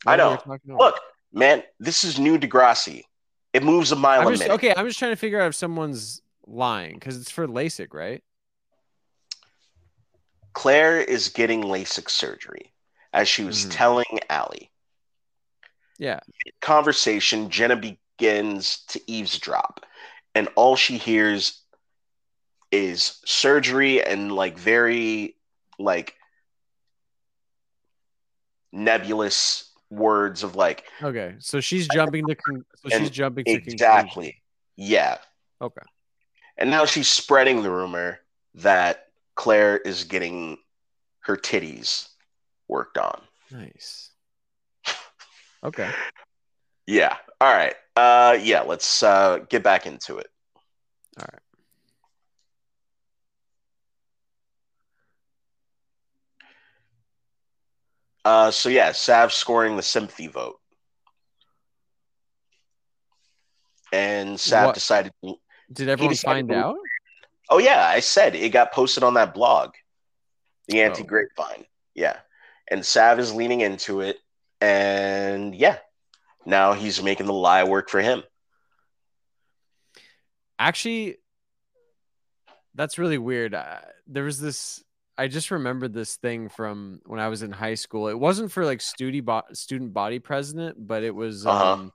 [0.06, 0.78] I What we know.
[0.78, 0.98] Look,
[1.32, 3.04] man, this is new Degrassi.
[3.52, 4.54] It moves a mile I'm a just, minute.
[4.54, 4.74] okay.
[4.74, 8.22] I'm just trying to figure out if someone's lying because it's for LASIK, right?
[10.52, 12.72] Clare is getting LASIK surgery,
[13.12, 13.70] as she was Mhm.
[13.70, 14.70] telling Alli.
[15.98, 16.20] Yeah.
[16.60, 19.84] Conversation, Jenna begins to eavesdrop,
[20.34, 21.62] and all she hears
[22.70, 25.36] is surgery and like very
[25.78, 26.16] like
[28.72, 31.36] nebulous words of like Okay.
[31.38, 34.42] So she's jumping to con- so she's jumping exactly
[34.76, 35.18] yeah
[35.60, 35.82] Okay.
[36.56, 38.20] and now she's spreading the rumor
[38.54, 40.58] that clare is getting
[41.20, 42.08] her titties
[42.68, 44.10] worked on Nice.
[45.64, 45.90] Okay.
[46.86, 47.16] Yeah.
[47.40, 47.74] All right.
[47.94, 50.26] Uh yeah, let's uh get back into it.
[51.18, 51.40] All right.
[58.24, 60.56] Uh so yeah, Sav scoring the sympathy vote.
[63.92, 64.74] And Sav What?
[64.74, 65.12] decided
[65.72, 66.76] Did everyone decided find to- out?
[67.52, 69.74] Oh yeah, I said it got posted on that blog.
[70.68, 70.86] The Oh.
[70.86, 71.66] anti grapevine.
[71.94, 72.18] Yeah.
[72.70, 74.16] And Sav is leaning into it
[74.60, 75.76] and yeah.
[76.46, 78.22] Now he's making the lie work for him.
[80.58, 81.18] Actually,
[82.74, 83.54] that's really weird.
[83.54, 84.82] Uh, there was this.
[85.18, 88.08] I just remembered this thing from when I was in high school.
[88.08, 91.44] It wasn't for like student bo- student body president, but it was.
[91.46, 91.72] Uh-huh.
[91.74, 91.92] Um,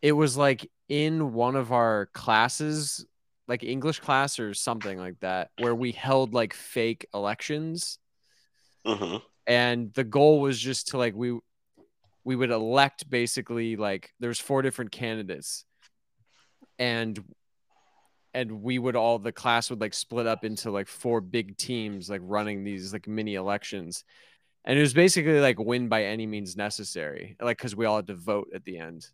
[0.00, 3.04] it was like in one of our classes,
[3.50, 7.98] like English class or something like that, where we held like fake elections,
[8.86, 11.38] hmm and the goal was just to like we
[12.24, 15.64] we would elect basically like there's four different candidates.
[16.78, 17.18] And
[18.32, 22.08] and we would all the class would like split up into like four big teams
[22.08, 24.04] like running these like mini elections.
[24.64, 28.06] And it was basically like win by any means necessary like because we all had
[28.06, 29.08] to vote at the end.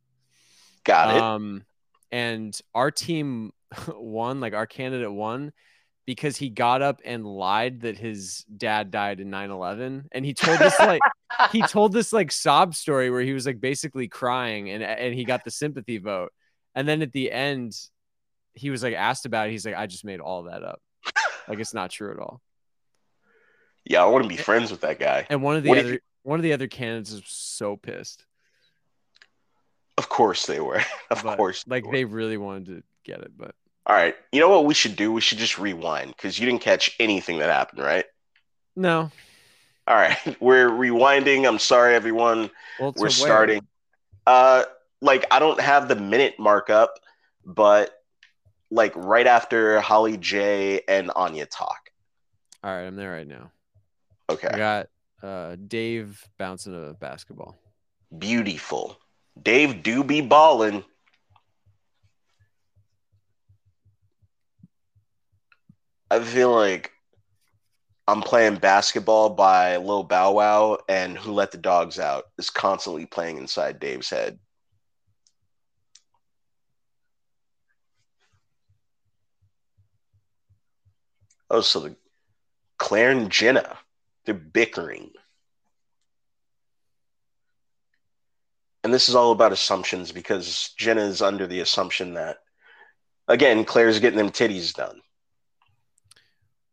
[0.85, 1.23] Got it.
[1.23, 1.65] um
[2.13, 3.53] and our team
[3.89, 5.53] won like our candidate won
[6.07, 10.59] because he got up and lied that his dad died in 9-11 and he told
[10.59, 11.01] this like
[11.53, 15.25] he told this like sob story where he was like basically crying and and he
[15.25, 16.33] got the sympathy vote
[16.75, 17.77] and then at the end
[18.55, 20.81] he was like asked about it he's like i just made all that up
[21.49, 22.41] like it's not true at all
[23.87, 25.27] yeah, I want to be friends with that guy.
[25.31, 28.27] and one of the What if other one of the other candidates is so pissed
[29.97, 30.83] Of course they were.
[31.11, 31.65] of but, course.
[31.67, 31.93] like were.
[31.93, 33.55] they really wanted to get it but
[33.87, 34.15] All right.
[34.33, 35.13] You know what we should do?
[35.13, 38.05] We should just rewind because you didn't catch anything that happened, right?
[38.75, 39.11] no
[39.87, 40.19] All right.
[40.41, 41.47] We're rewinding.
[41.49, 42.51] I'm sorry, everyone.
[42.81, 43.11] well We're where?
[43.11, 43.67] starting.
[44.27, 44.65] Uh,
[45.01, 46.99] like I don't have the minute markup,
[47.45, 47.91] but
[48.71, 51.91] like right after Holly J and Anya talk.
[52.65, 53.53] all right i'm there right now
[54.29, 54.49] Okay.
[54.51, 54.89] i got
[55.23, 57.55] uh dave bouncing a basketball
[58.19, 58.99] Beautiful.
[59.41, 60.85] Dave do be ballin'.
[66.11, 66.93] I feel like
[68.07, 73.07] I'm playing basketball by Lil Bow Wow and Who Let the Dogs Out is constantly
[73.07, 74.39] playing inside Dave's head.
[81.51, 81.97] Oh, so the
[82.79, 83.77] Clare and Jenna,
[84.25, 85.11] they're bickering.
[88.85, 92.39] And this is all about assumptions because Jenna is under the assumption that,
[93.27, 95.01] again, Clare's getting them titties done.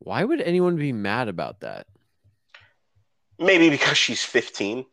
[0.04, 1.88] Why would anyone be mad about that?
[3.40, 4.86] Maybe because she's 15.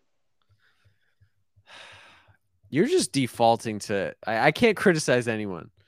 [2.71, 4.15] You're just defaulting to.
[4.27, 5.71] I, I can't criticize anyone.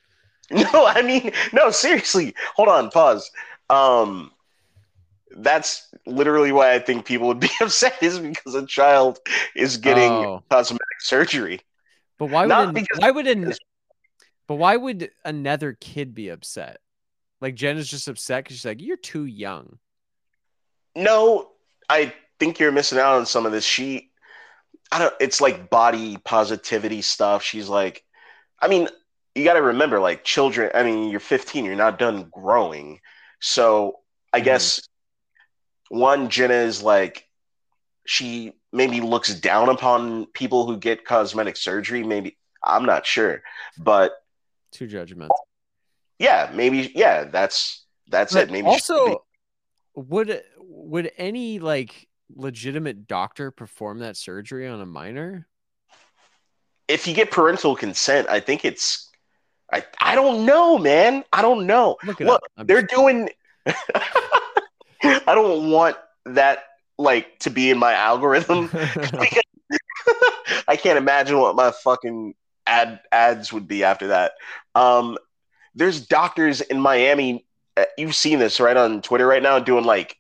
[0.51, 2.35] No, I mean, no, seriously.
[2.57, 3.31] Hold on, pause.
[3.71, 4.33] Um,
[5.31, 9.19] that's literally why I think people would be upset is because a child
[9.57, 10.43] is getting Oh.
[10.51, 11.61] cosmetic surgery.
[12.19, 13.55] But why would an, why would an,
[14.47, 16.82] but why would another kid be upset?
[17.43, 19.79] Like Jen is just upset because she's like, "You're too young."
[20.95, 21.51] No,
[21.91, 23.65] I think you're missing out on some of this.
[23.65, 24.13] She,
[24.93, 25.15] I don't.
[25.21, 27.43] It's like body positivity stuff.
[27.43, 28.05] She's like,
[28.61, 28.89] I mean,
[29.35, 30.71] you got to remember, like children.
[30.73, 31.65] I mean, you're 15.
[31.65, 33.01] You're not done growing.
[33.41, 33.99] So
[34.33, 34.45] I Mhm.
[34.45, 34.89] guess
[35.89, 37.27] one Jenna is like,
[38.07, 42.05] she maybe looks down upon people who get cosmetic surgery.
[42.05, 43.43] Maybe I'm not sure,
[43.79, 44.13] but
[44.71, 45.31] Too judgmental.
[46.23, 47.25] Yeah, maybe yeah.
[47.25, 48.53] That's that's But it.
[48.53, 49.25] Maybe should be- also,
[49.95, 55.47] would would any like legitimate doctor perform that surgery on a minor?
[56.89, 59.09] if you get parental consent, I think it's.
[59.73, 61.25] I, I don't know, man.
[61.33, 61.97] I don't know.
[62.05, 63.31] Look Look, They're just- doing.
[65.05, 66.65] I don't want that
[66.99, 68.67] like to be in my algorithm.
[68.73, 69.41] because
[70.69, 72.35] I can't imagine what my fucking
[72.67, 74.33] ad ads would be after that.
[74.75, 75.17] Um,
[75.75, 77.47] there's doctors in Miami.
[77.77, 80.17] uh, You've seen this right on Twitter right now, doing like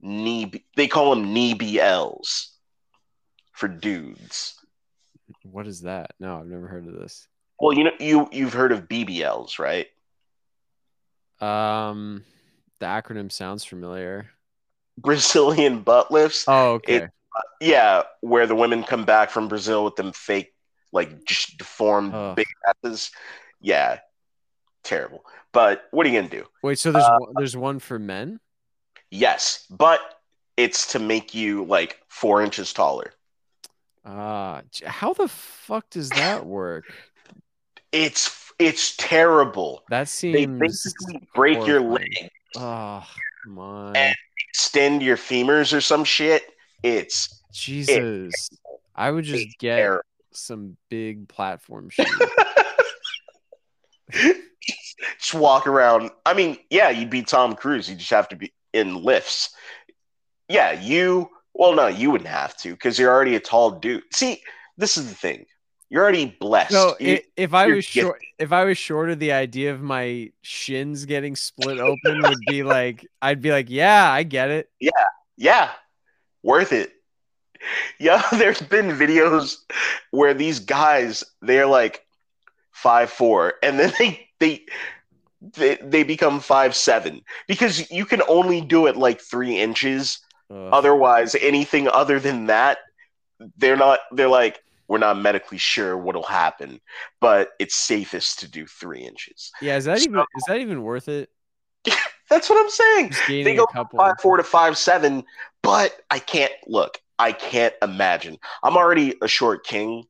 [0.00, 0.64] knee.
[0.76, 2.48] They call them knee BLs
[3.52, 4.54] for dudes.
[5.42, 6.12] what is that?
[6.20, 7.26] No, I've never heard of this.
[7.60, 9.86] Well, you know, you you've heard of BBLs, right?
[11.40, 12.24] Um,
[12.80, 14.30] the acronym sounds familiar.
[14.98, 16.44] Brazilian butt lifts.
[16.48, 16.96] Oh, okay.
[16.96, 17.10] It-
[17.60, 20.54] Yeah, where the women come back from Brazil with them fake,
[20.92, 22.36] like just deformed Ugh.
[22.36, 22.46] big
[22.84, 23.10] asses.
[23.64, 24.00] Yeah,
[24.82, 25.24] terrible.
[25.52, 26.44] But what are you gonna do?
[26.62, 28.40] Wait, so there's uh, one, there's one for men?
[29.10, 30.00] Yes, but
[30.58, 33.12] it's to make you like four inches taller.
[34.04, 36.84] Ah, j- how the fuck does that work?
[37.90, 39.82] It's it's terrible.
[39.88, 42.12] That seems They basically break your horrifying.
[42.22, 43.06] leg, Oh,
[43.44, 43.96] come on.
[43.96, 44.14] And-
[44.50, 46.44] extend your femurs or some shit.
[46.82, 48.50] It's Jesus.
[48.94, 50.02] I would just it's get terrible.
[50.32, 52.06] some big platform shoes.
[54.12, 56.10] Just walk around.
[56.24, 57.88] I mean, yeah, you'd be Tom Cruise.
[57.88, 59.50] You just have to be in lifts.
[60.48, 61.30] Yeah, you.
[61.54, 64.02] Well, no, you wouldn't have to because you're already a tall dude.
[64.12, 64.42] See,
[64.76, 65.46] this is the thing.
[65.88, 66.72] You're already blessed.
[66.72, 70.32] So You- i if I was short, if I was shorter, the idea of my
[70.42, 74.70] shins getting split open would be like, I'd be like, yeah, I get it.
[74.80, 74.90] Yeah,
[75.36, 75.70] yeah,
[76.42, 76.92] worth it.
[77.98, 79.56] Yeah, there's been videos
[80.10, 82.03] where these guys they're like
[82.74, 84.64] five four, and then they they
[85.52, 90.70] they, they become five seven because you can only do it like three inches Ugh.
[90.72, 92.78] otherwise anything other than that
[93.56, 96.80] they're not they're like we're not medically sure what'll happen
[97.20, 101.08] but it's safest to do three inches yeah, is that even is that even worth
[101.08, 101.30] it?
[102.30, 103.98] that's what i'm saying they go a couple.
[103.98, 105.24] five four to five seven
[105.62, 110.04] but i can't look i can't imagine i'm already a short king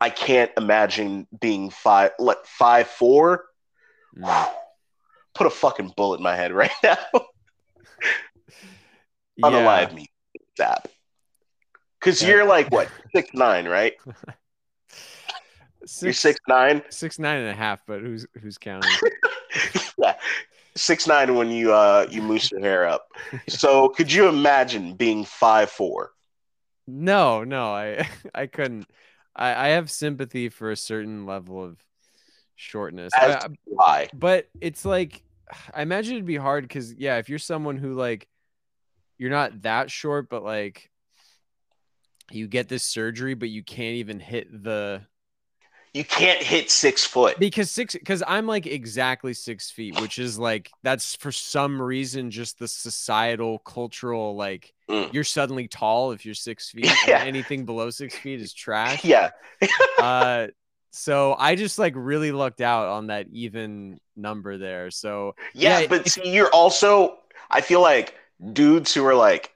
[0.00, 3.44] i can't imagine being five like five four
[4.16, 4.48] Mm.
[5.34, 6.96] put a fucking bullet in my head right now
[9.36, 9.50] Yeah.
[9.50, 10.06] unalive me
[10.56, 10.88] zap
[12.00, 12.28] because Yeah.
[12.30, 13.94] you're like what six nine right
[16.00, 18.98] you're Six, six nine six nine and a half, but who's who's counting?
[19.98, 20.14] yeah,
[20.74, 23.06] six nine when you uh you mousse your hair up.
[23.48, 26.12] So could you imagine being five four?
[26.86, 28.86] No, no, I I couldn't.
[29.38, 31.78] I, I have sympathy for a certain level of
[32.56, 33.12] shortness.
[33.18, 33.48] As uh, I-
[34.12, 35.22] but it's like
[35.72, 38.28] I imagine it'd be hard because yeah, if you're someone who like
[39.16, 40.90] you're not that short, but like
[42.30, 45.02] you get this surgery, but you can't even hit the
[45.94, 47.38] You can't hit six foot.
[47.38, 52.30] because six because I'm like exactly six feet, which is like that's for some reason
[52.30, 55.12] just the societal cultural like Mm.
[55.12, 56.86] you're suddenly tall if you're six feet.
[56.86, 57.22] and Yeah.
[57.22, 59.04] anything below six feet is trash.
[59.04, 59.30] Yeah,
[59.98, 60.46] uh
[60.90, 64.90] so I just like really lucked out on that even number there.
[64.90, 67.18] So yeah, Yeah, but see, you're also.
[67.50, 68.14] I feel like
[68.52, 69.52] dudes who are like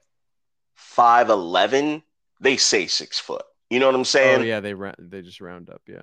[0.75, 2.03] five eleven,
[2.39, 3.43] they say six foot.
[3.69, 4.41] You know what I'm saying?
[4.41, 6.01] oh yeah, they ra- they just round up, yeah.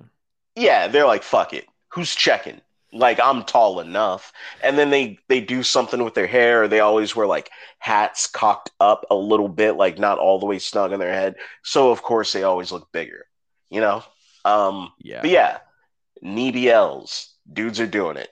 [0.55, 1.67] Yeah, they're like, fuck it.
[1.89, 2.61] Who's checking?
[2.93, 4.33] like I'm tall enough.
[4.61, 6.67] And then they they do something with their hair.
[6.67, 7.49] They always wear like
[7.79, 11.35] hats cocked up a little bit, like not all the way snug in their head.
[11.63, 13.27] So of course they always look bigger,
[13.69, 14.03] you know.
[14.43, 15.21] Um, Yeah.
[15.21, 15.57] but yeah,
[16.21, 18.27] knee BLs, dudes are doing it.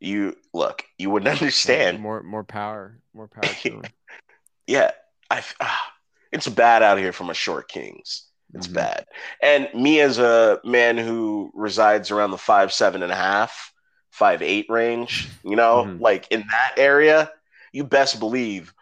[0.00, 2.00] You look, you wouldn't understand.
[2.00, 2.98] More more power.
[3.14, 3.82] More power to them.
[4.66, 4.90] Yeah,
[5.30, 5.44] I.
[5.60, 5.92] Ah,
[6.32, 8.24] it's bad out here for my short kings.
[8.54, 8.74] It's Mhm.
[8.74, 9.06] bad.
[9.42, 13.72] And me as a man who resides around the five, seven and a half,
[14.10, 16.00] five, eight range, you know, Mhm.
[16.00, 17.32] like in that area,
[17.72, 18.72] you best believe,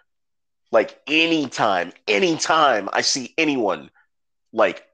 [0.71, 3.91] like anytime, anytime I see anyone
[4.53, 4.87] like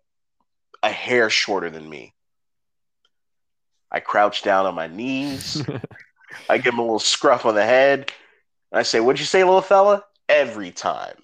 [0.82, 2.14] a hair shorter than me,
[3.90, 5.62] I crouch down on my knees.
[6.48, 8.12] I give him a little scruff on the head.
[8.72, 10.04] I say, What'd you say, little fella?
[10.28, 11.16] Every time.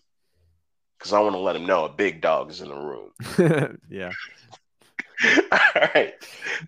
[1.04, 3.10] Because I want to let him know a big dog is in the room.
[3.90, 4.10] yeah.
[5.52, 5.58] All
[5.94, 6.14] right.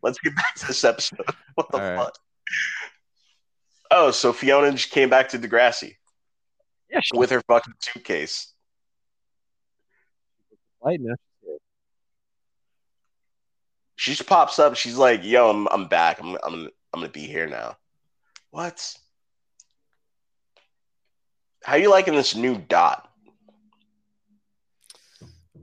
[0.03, 1.21] Let's get back to this episode.
[1.55, 2.05] What the All right.
[2.05, 2.19] fuck?
[3.91, 5.95] Oh, so Fiona just came back to Degrassi
[6.91, 7.01] Yeah.
[7.15, 8.53] with her fucking suitcase.
[13.97, 14.77] She just pops up.
[14.77, 16.21] She's like, "Yo, I'm I'm back.
[16.21, 17.79] I'm I'm I'm gonna be here now."
[18.51, 18.95] What?
[21.65, 23.06] How you liking this new dot?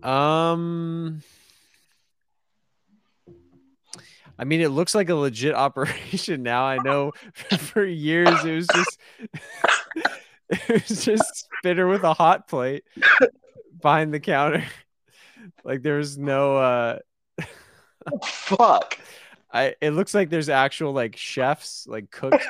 [0.03, 1.23] Um,
[4.37, 6.65] I mean, it looks like a legit operation now.
[6.65, 7.11] I know
[7.57, 8.97] for years it was just
[10.49, 12.83] it was just spinner with a hot plate
[13.81, 14.65] behind the counter.
[15.63, 16.99] Like there was no uh
[18.25, 18.97] Fuck.
[19.51, 22.45] I it looks like there's actual like chefs, like cooks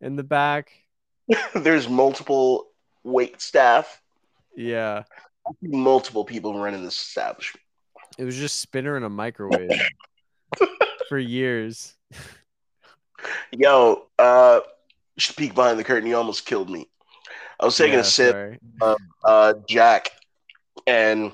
[0.00, 0.70] in the back.
[1.54, 2.68] There's multiple
[3.04, 4.00] wait staff,
[4.56, 5.04] Yeah.
[5.62, 7.62] Multiple people running this establishment.
[8.18, 9.70] It was just spinner in a microwave
[11.08, 11.94] for years.
[13.52, 14.60] Yo, uh,
[15.16, 16.08] just peek behind the curtain.
[16.08, 16.88] You almost killed me.
[17.58, 20.10] I was taking Yeah, a sip, of uh, Jack,
[20.86, 21.32] and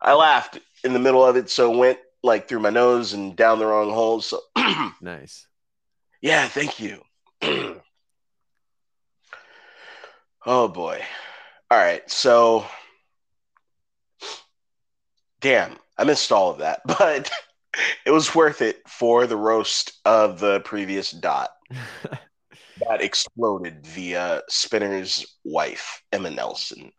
[0.00, 3.36] I laughed in the middle of it, so it went like through my nose and
[3.36, 4.20] down the wrong hole.
[4.20, 4.40] So,
[5.00, 5.46] Nice.
[6.20, 7.02] yeah, thank you.
[10.46, 11.02] oh boy.
[11.70, 12.64] All right, so
[15.46, 17.30] damn, I missed all of that, but
[18.04, 21.50] it was worth it for the roast of the previous dot.
[21.70, 26.90] that exploded via Spinner's wife, Emma Nelson.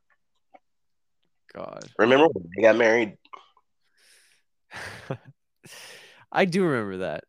[1.53, 1.83] God.
[1.99, 3.17] Remember when they got married?
[6.31, 7.25] I do remember that.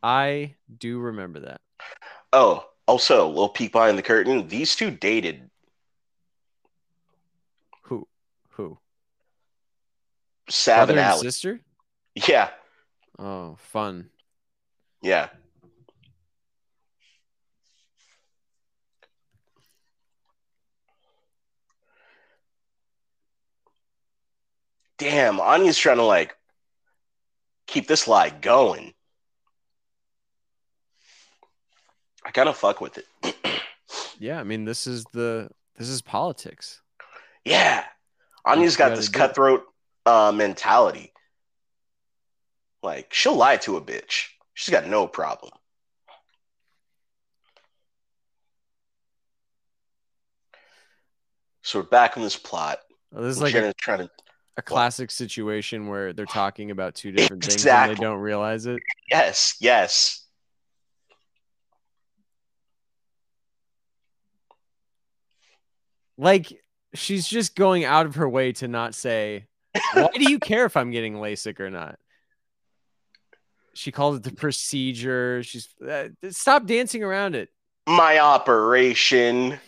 [0.00, 1.60] I do remember that.
[2.32, 4.46] Oh, also, a little peek behind the curtain.
[4.46, 5.50] These two dated
[7.84, 8.06] Who?
[8.50, 8.78] Who?
[10.48, 11.22] Sav Brother and and Alex.
[11.22, 11.60] sister?
[12.14, 12.50] Yeah,
[13.18, 14.10] Oh, fun.
[15.02, 15.28] yeah.
[24.98, 26.36] Damn, Anya's trying to like
[27.66, 28.94] keep this lie going.
[32.24, 33.36] I kind of fuck with it.
[34.20, 36.80] Yeah, I mean, this is the this is politics.
[37.44, 37.84] Yeah.
[38.44, 39.64] Anya's got this cutthroat
[40.06, 41.12] uh, mentality.
[42.82, 44.28] Like, she'll lie to a bitch.
[44.52, 45.52] She's got no problem.
[51.62, 52.78] So we're back on this plot.
[53.14, 54.10] Oh, This is like a, trying to.
[54.58, 58.82] a classic situation where they're talking about two different things and they don't realize it.
[59.10, 60.26] Yes, yes.
[66.18, 66.52] Like
[66.94, 69.46] she's just going out of her way to not say,
[69.92, 71.98] "Why do you care if I'm getting LASIK or not?"
[73.74, 75.42] She called it the procedure.
[75.42, 77.50] She's uh, stop dancing around it.
[77.86, 79.58] My operation.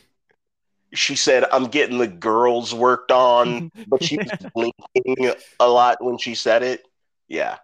[0.94, 6.16] She said, I'm getting the girls worked on, but she was blinking a lot when
[6.16, 6.86] she said it.
[7.28, 7.56] Yeah.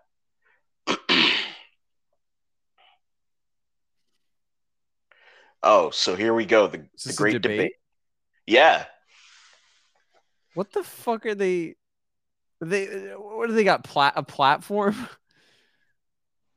[5.62, 6.66] oh, so here we go.
[6.66, 7.58] The, the great debate?
[7.58, 7.72] debate?
[8.46, 8.86] Yeah.
[10.54, 11.76] What the fuck are they?
[12.62, 12.86] They
[13.16, 13.82] what do they got?
[13.84, 14.96] Plat a platform?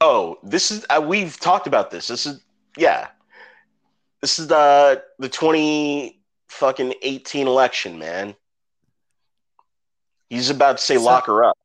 [0.01, 2.09] Oh, this is uh, we've talked about this.
[2.09, 2.43] This is
[2.77, 3.07] yeah.
[4.21, 8.35] This is the the 20 fucking 18 election, man.
[10.29, 11.57] He's about to say So- lock her up.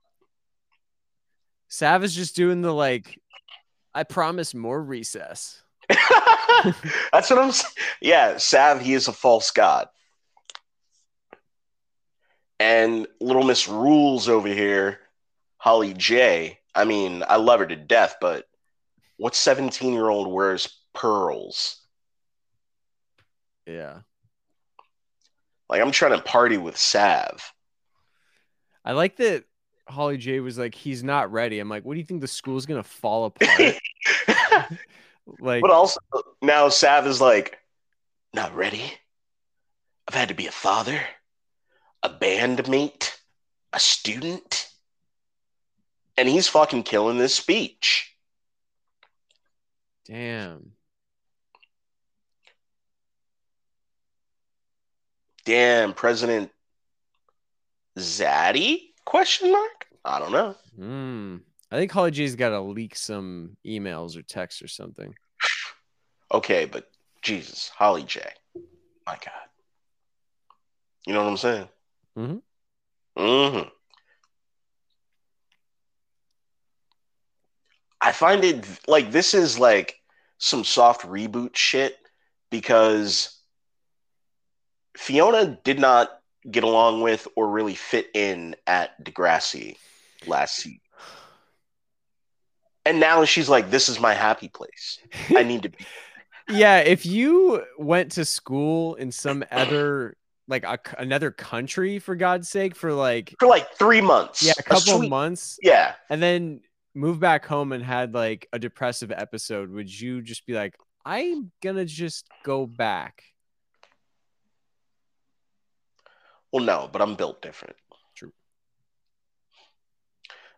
[1.67, 3.21] Sav is just doing the like.
[3.93, 5.61] I promise more recess.
[7.13, 7.75] That's what I'm saying.
[8.01, 9.89] Yeah, Sav, he is a false god.
[12.61, 15.01] And Little Miss Rules over here,
[15.57, 16.59] Holly J.
[16.75, 18.45] I mean, I love her to death, but
[19.17, 21.81] what 17 year old wears pearls?
[23.67, 24.01] Yeah.
[25.71, 27.53] Like I'm trying to party with Sav.
[28.85, 29.45] I like that
[29.89, 31.61] Holly J was like, he's not ready.
[31.61, 33.77] I'm like, what do you think the school's gonna fall apart?
[35.39, 36.01] like But also
[36.43, 37.59] now Sav is like,
[38.35, 38.83] not ready.
[40.07, 41.01] I've had to be a father,
[42.03, 43.11] a bandmate,
[43.73, 44.69] a student.
[46.17, 48.15] And he's fucking killing this speech.
[50.07, 50.73] damn.
[55.45, 56.51] Damn, President
[57.99, 58.91] Zaddy?
[59.05, 59.87] Question mark?
[60.05, 60.55] I don't know.
[60.77, 61.37] Hmm.
[61.71, 65.15] I think Holly J's gotta leak some emails or texts or something.
[66.33, 66.91] Okay, but
[67.23, 68.23] Jesus, Holly J.
[69.07, 69.49] My God.
[71.07, 71.69] You know what I'm saying?
[72.17, 72.43] Mhm.
[73.17, 73.69] Mm-hmm.
[78.01, 79.97] I find it like this is like
[80.39, 81.97] some soft reboot shit
[82.51, 83.37] because
[84.97, 86.11] Fiona did not
[86.51, 89.77] get along with or really fit in at Degrassi
[90.27, 90.81] last season.
[92.87, 94.99] And now she's like, this is my happy place.
[95.37, 95.79] I need to be.
[96.49, 100.17] Yeah, if you went to school in some other
[100.51, 104.43] like a, another country for God's sake for like For like three months.
[104.43, 105.95] yeah, a couple sweet- months Yeah.
[106.11, 106.61] and then
[106.95, 110.75] move back home and had like a depressive episode, would you just be like,
[111.05, 113.23] I'm gonna just go back?
[116.53, 117.77] Well, no, but I'm built different.
[118.17, 118.33] True.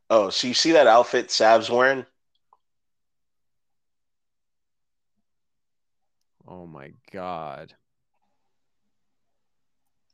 [0.08, 2.06] Oh, so you see that outfit Sav's wearing?
[6.46, 7.74] Oh my god.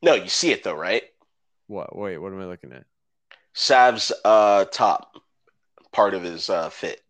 [0.02, 1.02] No, you see it though, right?
[1.66, 2.84] What wait, what am I looking at?
[3.52, 5.16] Sav's uh top
[5.92, 7.00] part of his uh fit.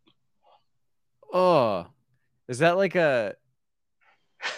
[1.33, 1.87] Oh,
[2.49, 3.37] is that like a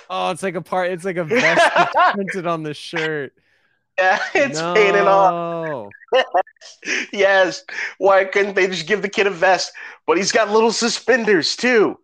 [0.09, 0.91] Oh, it's like a part.
[0.91, 1.73] It's like a vest
[2.15, 3.33] printed on the shirt.
[3.99, 4.75] Yeah, it's no.
[4.75, 5.93] painted on.
[7.13, 7.65] Yes.
[7.99, 9.73] Why couldn't they just give the kid a vest?
[10.07, 11.99] But he's got little suspenders too.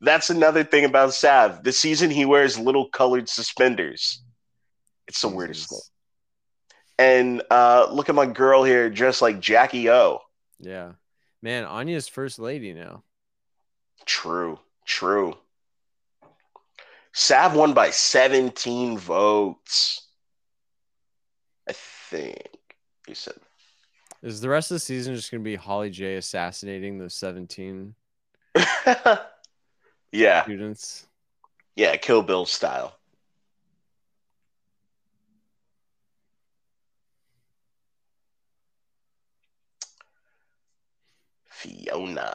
[0.00, 1.62] That's another thing about Sav.
[1.62, 4.20] This season he wears little colored suspenders.
[5.08, 5.78] It's the weirdest thing.
[6.98, 10.20] And uh look at my girl here dressed like Jackie O.
[10.58, 10.92] Yeah,
[11.42, 13.02] man, Anya's first lady now.
[14.06, 15.36] True, true.
[17.12, 20.06] Sav won by 17 votes.
[21.68, 22.48] I think
[23.06, 23.34] you said.
[24.22, 27.94] Is the rest of the season just gonna be Holly J assassinating the seventeen
[30.12, 31.06] yeah, students?
[31.74, 32.96] yeah, Kill Bill style.
[41.62, 42.34] Fiona.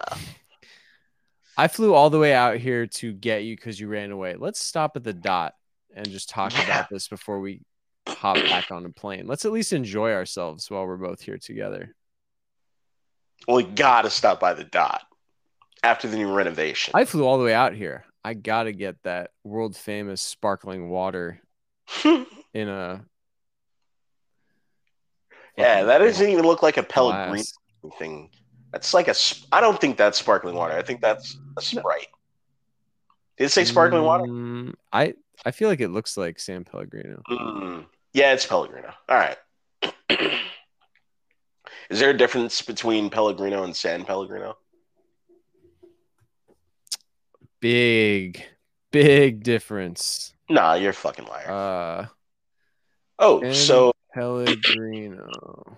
[1.57, 4.35] I flew all the way out here to get you because you ran away.
[4.37, 5.53] Let's stop at the dot
[5.95, 6.63] and just talk Yeah.
[6.63, 7.61] about this before we
[8.07, 9.27] hop back on a plane.
[9.27, 11.95] Let's at least enjoy ourselves while we're both here together.
[13.47, 15.03] Well, we gotta stop by the dot
[15.83, 16.91] after the new renovation.
[16.95, 18.05] I flew all the way out here.
[18.23, 21.41] I gotta get that world famous sparkling water
[22.53, 23.03] in a
[25.57, 27.97] yeah, that doesn't even look like a Pellegrino glass.
[27.97, 28.29] thing.
[28.71, 29.15] That's like a.
[29.51, 30.73] I don't think that's sparkling water.
[30.73, 32.07] I think that's a Sprite.
[33.37, 34.25] Did it say sparkling water?
[34.25, 35.13] Mm, I
[35.45, 37.21] I feel like it looks like San Pellegrino.
[37.29, 38.93] Mm, yeah, it's Pellegrino.
[39.07, 39.37] All right.
[41.89, 44.57] Is there a difference between Pellegrino and San Pellegrino?
[47.59, 48.43] Big,
[48.91, 50.33] big difference.
[50.49, 51.49] Nah, you're a fucking liar.
[51.49, 52.07] Uh,
[53.19, 55.77] oh, San so Pellegrino.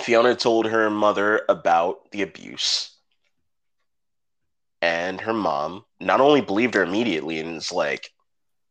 [0.00, 2.94] Fiona told her mother about the abuse.
[4.80, 8.10] And her mom not only believed her immediately and is like,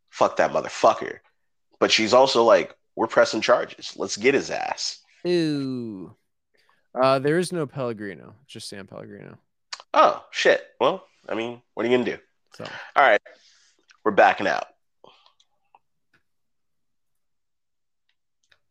[0.09, 1.19] fuck that motherfucker,
[1.79, 3.93] but she's also like, we're pressing charges.
[3.95, 4.99] Let's get his ass.
[5.27, 6.15] Ooh.
[6.99, 9.37] Uh, there is no Pellegrino, just San Pellegrino.
[9.93, 10.63] Oh, shit.
[10.79, 12.21] Well, I mean, what are you going to do?
[12.55, 12.63] So
[12.95, 13.21] All right.
[14.03, 14.65] We're backing out.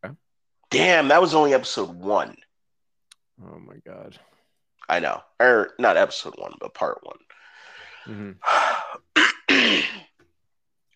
[0.04, 0.14] Okay.
[0.70, 2.36] Damn, that was only episode one.
[3.42, 4.18] Oh my god.
[4.88, 5.22] I know.
[5.40, 7.18] Or not episode one, but part one.
[8.06, 8.36] Mhm.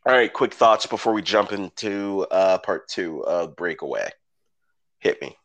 [0.06, 4.08] All right, quick thoughts before we jump into uh, part two of Breakaway.
[4.98, 5.36] Hit me.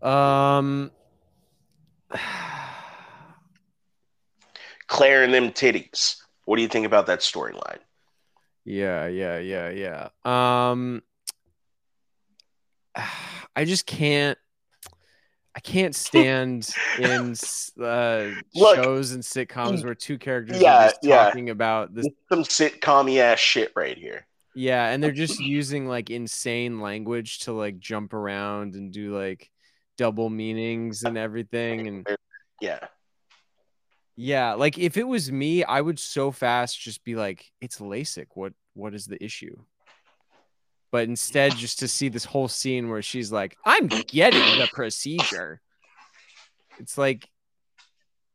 [0.00, 0.90] Um,
[4.86, 6.16] Clare and them titties.
[6.46, 7.78] What do you think about that storyline?
[8.64, 10.70] yeah, yeah, yeah, yeah.
[10.70, 11.02] Um,
[13.56, 14.38] I just can't.
[15.54, 17.34] I can't stand in
[17.82, 21.24] uh, Look, shows and sitcoms where two characters Yeah, are just yeah.
[21.24, 22.06] talking about this.
[22.30, 24.26] Some sitcom ass shit right here.
[24.54, 29.50] Yeah, and they're just using like insane language to like jump around and do like
[29.98, 31.86] double meanings and everything.
[31.88, 32.06] And
[32.60, 32.86] Yeah.
[34.16, 38.26] yeah, like if it was me, I would so fast just be like, "It's LASIK.
[38.34, 39.56] What what is the issue?"
[40.92, 45.60] But instead, just to see this whole scene where she's like, "I'm getting the procedure."
[46.78, 47.28] It's like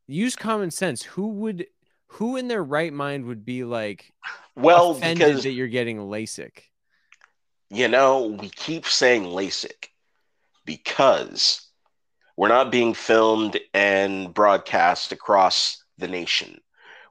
[0.06, 1.02] use common sense.
[1.02, 1.66] Who would
[2.06, 4.12] who in their right mind would be like
[4.54, 6.62] Well, because that you're getting LASIK?
[7.70, 9.88] you know, we keep saying LASIK
[10.64, 11.68] because
[12.36, 16.60] we're not being filmed and broadcast across the nation.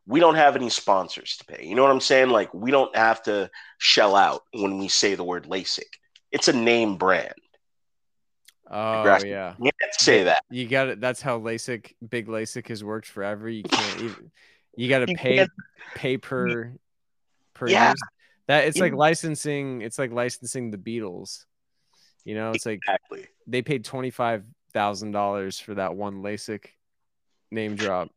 [0.08, 1.66] We don't have any sponsors to pay.
[1.66, 2.30] You know what I'm saying?
[2.30, 3.50] Like, we don't have to
[3.80, 5.82] shell out when we say the word LASIK.
[6.32, 7.34] It's a name brand.
[8.70, 9.54] Oh Grassy- yeah.
[9.60, 10.40] You can't say that.
[10.50, 11.00] You got it.
[11.00, 13.48] That's how LASIK, big LASIK, has worked forever.
[13.50, 14.32] You can't even.
[14.76, 15.52] You got to pay can't-
[15.96, 16.74] pay per
[17.54, 17.90] per Yeah.
[17.92, 18.02] use.
[18.48, 19.82] That it's like licensing.
[19.82, 21.46] It's like licensing the Beatles.
[22.26, 23.28] You know, it's like Exactly.
[23.48, 24.44] they paid twenty five
[24.74, 26.66] thousand dollars for that one LASIK
[27.52, 28.10] name drop.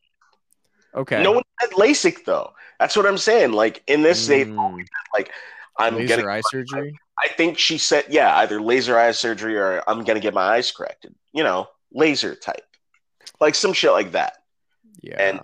[0.94, 1.22] Okay.
[1.22, 2.52] No one said LASIK though.
[2.78, 3.52] That's what I'm saying.
[3.52, 5.32] Like in this, they like
[5.78, 6.28] I'm laser getting.
[6.28, 6.98] eye surgery.
[7.18, 10.70] I think she said, yeah, either laser eye surgery or I'm gonna get my eyes
[10.70, 11.14] corrected.
[11.32, 12.66] You know, laser type,
[13.40, 14.34] like some shit like that.
[15.00, 15.16] Yeah.
[15.20, 15.40] And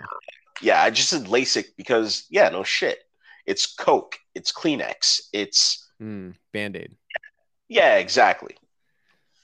[0.60, 2.98] yeah, I just said LASIK because yeah, no shit.
[3.46, 4.16] It's Coke.
[4.34, 5.22] It's Kleenex.
[5.32, 6.96] It's mm, Band aid.
[7.68, 8.56] yeah, exactly.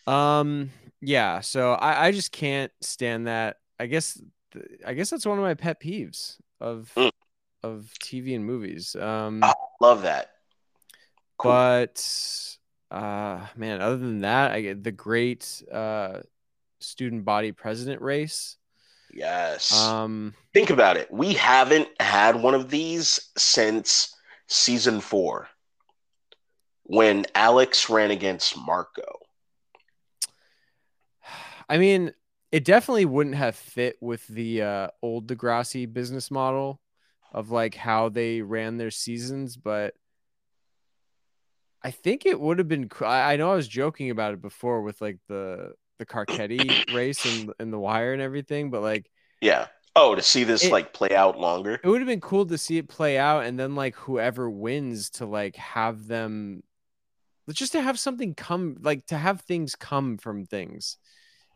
[0.06, 0.70] Um.
[1.00, 1.40] Yeah.
[1.40, 3.56] So I, I just can't stand that.
[3.78, 4.20] I guess.
[4.86, 7.10] I guess that's one of my pet peeves of Mm.
[7.62, 8.94] of TV and movies.
[8.96, 9.40] Um.
[9.42, 10.30] Oh, Love that.
[11.38, 11.52] Cool.
[11.52, 12.56] But
[12.90, 16.20] uh, man, other than that, I get the great uh
[16.80, 18.56] student body president race.
[19.12, 19.72] yes.
[19.72, 20.34] Um.
[20.54, 21.10] Think about it.
[21.12, 24.14] We haven't had one of these since
[24.48, 25.48] season four,
[26.84, 29.20] when Alex ran against Marco.
[31.68, 32.12] I mean,
[32.52, 36.80] it definitely wouldn't have fit with the uh, old Degrassi business model
[37.32, 39.94] of like how they ran their seasons, but
[41.82, 42.90] I think it would have been.
[43.00, 47.24] I, I know I was joking about it before with like the the Carcetti race
[47.24, 49.68] and and the wire and everything, but like Yeah.
[49.96, 51.80] Oh, to see this It- like play out longer.
[51.82, 55.10] it would have been cool to see it play out and then like whoever wins
[55.10, 56.62] to like have them
[57.52, 60.98] just to have something come like to have things come from things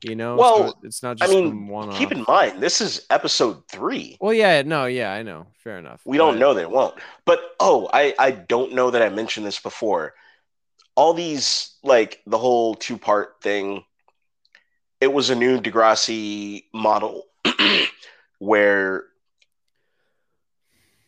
[0.05, 3.07] you know Well, so it's not just I mean, one Keep in mind, this is
[3.11, 4.17] episode three.
[4.21, 6.95] well yeah no yeah i know fair enough We don't know that it won't.
[7.25, 10.15] But oh, I I don't know that I mentioned this before.
[10.95, 13.85] All these like the whole two part thing.
[15.01, 17.25] It was a new Degrassi model
[18.39, 19.05] where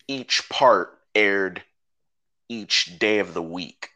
[0.09, 1.62] each part aired
[2.49, 3.90] each day of the week.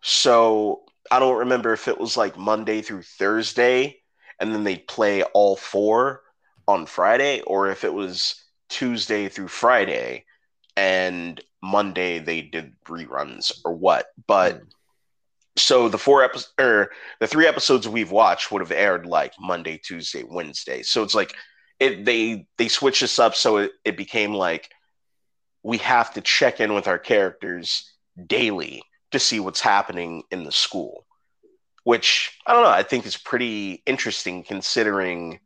[0.00, 4.00] So I don't remember if it was like Monday through Thursday
[4.40, 6.22] and then they'd play all four
[6.66, 10.24] on Friday or if it was Tuesday through Friday
[10.76, 14.06] and Monday they did reruns or what.
[14.26, 14.64] But hmm.
[15.56, 16.90] so the four episodes or
[17.20, 20.82] the three episodes we've watched would have aired like Monday, Tuesday, Wednesday.
[20.82, 21.34] So it's like
[21.80, 24.70] it they they switched this up so it, it became like
[25.62, 27.92] we have to check in with our characters
[28.26, 31.04] daily to see what's happening in the school.
[31.84, 35.40] Which I don't know, I think is pretty interesting considering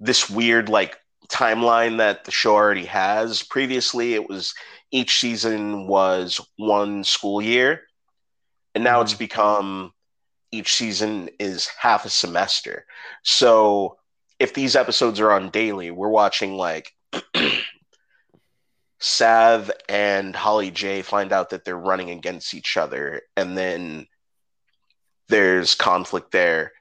[0.00, 0.96] this weird like
[1.28, 3.42] timeline that the show already has.
[3.42, 4.54] Previously, it was
[4.90, 7.82] each season was one school year,
[8.74, 9.18] and now it's mm-hmm.
[9.18, 9.92] become
[10.52, 12.86] each season is half a semester.
[13.22, 13.98] So
[14.38, 16.92] if these episodes are on daily, we're watching like
[19.06, 24.08] Sav and Holly J find out that they're running against each other, and then
[25.28, 26.72] there's conflict there.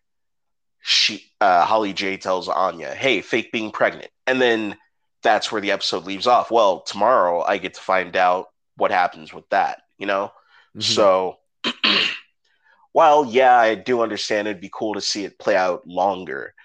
[0.81, 4.75] She uh, Holly J tells Anya, "Hey, fake being pregnant," and then
[5.21, 6.49] that's where the episode leaves off.
[6.49, 9.83] Well, tomorrow I get to find out what happens with that.
[9.99, 10.33] You know,
[10.75, 10.81] Mhm.
[10.81, 11.37] so
[12.91, 16.55] while yeah, I do understand it'd be cool to see it play out longer.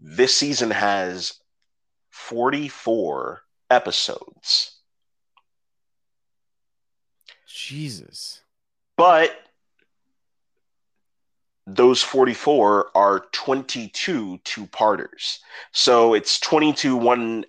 [0.00, 1.34] This season has
[2.10, 4.72] 44 episodes,
[7.46, 8.42] jesus
[8.96, 9.30] but
[11.66, 15.40] those 44 are 22 two-parters.
[15.72, 17.44] So it's 22 one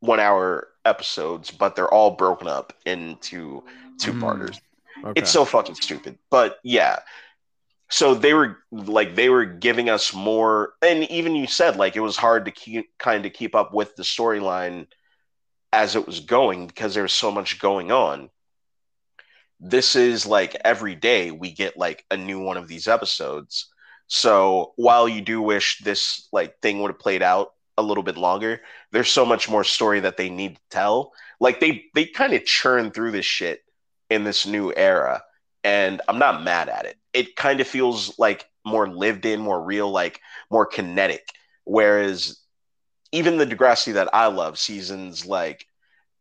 [0.00, 3.62] one hour episodes, but they're all broken up into
[3.98, 4.60] two-parters.
[4.98, 5.20] Mm, okay.
[5.20, 6.18] It's so fucking stupid.
[6.30, 7.00] But yeah,
[7.90, 12.00] so they were like they were giving us more and even you said like it
[12.00, 14.86] was hard to keep kind of keep up with the storyline
[15.72, 18.30] as it was going because there was so much going on.
[19.60, 23.68] This is like every day we get like a new one of these episodes.
[24.06, 28.16] So while you do wish this like thing would have played out a little bit
[28.18, 28.60] longer
[28.92, 31.12] there's so much more story that they need to tell.
[31.40, 33.62] Like they they kind of churn through this shit
[34.10, 35.22] in this new era
[35.62, 39.62] and i'm not mad at it it kind of feels like more lived in, more
[39.62, 41.26] real, like more kinetic.
[41.64, 42.40] Whereas
[43.12, 45.66] even the Degrassi that I love, seasons like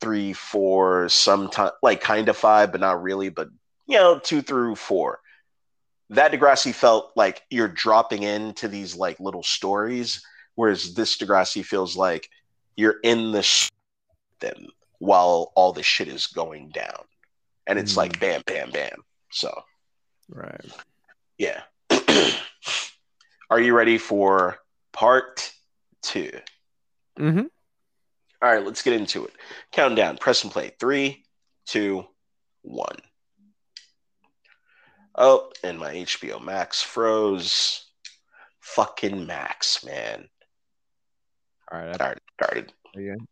[0.01, 3.49] three, four, sometimes like kind of five, but not really, but
[3.87, 5.19] you know, two through four.
[6.11, 10.23] That Degrassi felt like you're dropping into these like little stories,
[10.55, 12.29] whereas this Degrassi feels like
[12.75, 13.69] you're in the sh-
[14.39, 14.67] them
[14.99, 17.03] while all the shit is going down,
[17.67, 17.97] and it's mm.
[17.97, 19.03] like bam, bam, bam.
[19.31, 19.53] So
[20.30, 20.71] Right.
[21.38, 21.61] Yeah.
[23.49, 24.59] Are you ready for
[24.93, 25.51] part
[26.03, 26.32] 2
[27.19, 27.39] Mm-hmm.
[28.41, 29.34] All right, let's get into it.
[29.73, 30.17] Countdown.
[30.17, 30.71] Press and play.
[30.80, 31.25] Three,
[31.65, 32.05] two,
[32.61, 32.95] one.
[35.15, 37.88] Oh, and my HBO Max froze.
[38.61, 40.30] Fucking Max, man.
[41.69, 41.89] All right.
[41.89, 42.21] I started.
[42.41, 42.73] started.
[42.95, 43.27] Are you good?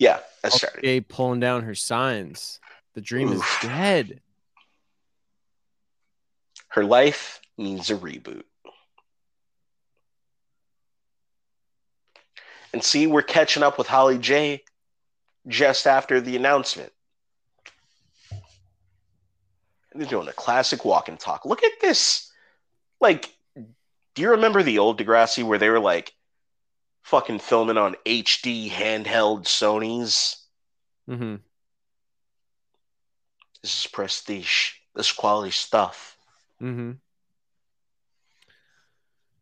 [0.00, 0.78] Yeah, I started.
[0.78, 2.58] Okay, pulling down her signs.
[2.94, 3.36] The dream Oof.
[3.36, 4.20] is dead.
[6.74, 8.42] Her life needs a reboot.
[12.72, 14.64] And see, we're catching up with Holly J
[15.46, 16.92] just after the announcement.
[19.94, 21.44] They're doing a classic walk and talk.
[21.44, 22.32] Look at this.
[23.00, 26.12] Like, do you remember the old Degrassi where they were like
[27.02, 30.44] fucking filming on HD handheld Sony's?
[31.08, 31.36] Mm-hmm.
[33.62, 34.72] This is prestige.
[34.96, 36.13] This quality stuff.
[36.62, 36.92] Mm-hmm.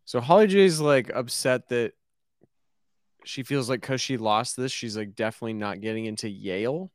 [0.04, 1.92] So Holly J's like upset that
[3.24, 6.90] she feels like because she lost this, she's like definitely not getting into Yale.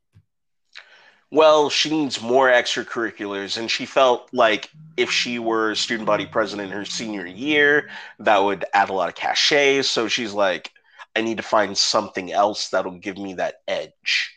[1.30, 6.72] Well, she needs more extracurriculars, and she felt like if she were student body president
[6.72, 7.89] in her senior year,
[8.20, 9.82] that would add a lot of cachet.
[9.82, 10.72] So she's like,
[11.18, 14.36] I need to find something else that'll give me that edge.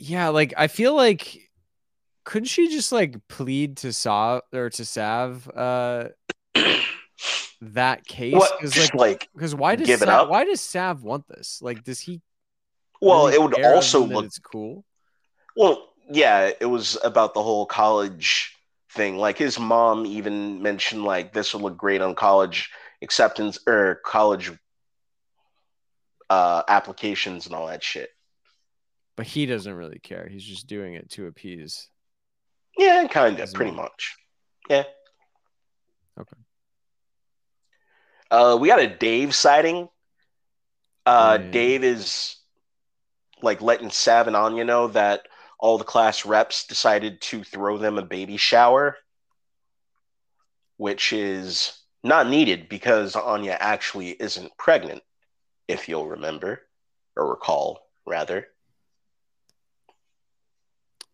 [0.00, 1.50] Yeah, like I feel like
[2.24, 6.08] couldn't she just like plead to Sav or to Sav uh
[7.60, 8.42] that case?
[8.60, 10.28] Because like, because why does Sav, up?
[10.28, 11.60] why does Sav want this?
[11.62, 12.22] Like, does he?
[13.00, 14.84] Well, really it would also look it's cool.
[15.54, 18.56] Well, yeah, it was about the whole college
[18.92, 19.18] thing.
[19.18, 22.70] Like his mom even mentioned like this would look great on college
[23.02, 24.50] acceptance or college
[26.28, 28.10] uh applications and all that shit
[29.16, 30.28] but he doesn't really care.
[30.28, 31.88] He's just doing it to appease.
[32.78, 33.84] Yeah, kind of, pretty mom.
[33.84, 34.16] much.
[34.68, 34.84] Yeah.
[36.18, 36.36] Okay.
[38.30, 39.88] Uh, we got a Dave sighting.
[41.04, 42.36] Uh, Dave is
[43.42, 45.22] like letting Sav and Anya know that
[45.58, 48.96] all the class reps decided to throw them a baby shower,
[50.76, 55.02] which is not needed because Anya actually isn't pregnant,
[55.68, 56.62] if you'll remember
[57.16, 58.46] or recall, rather.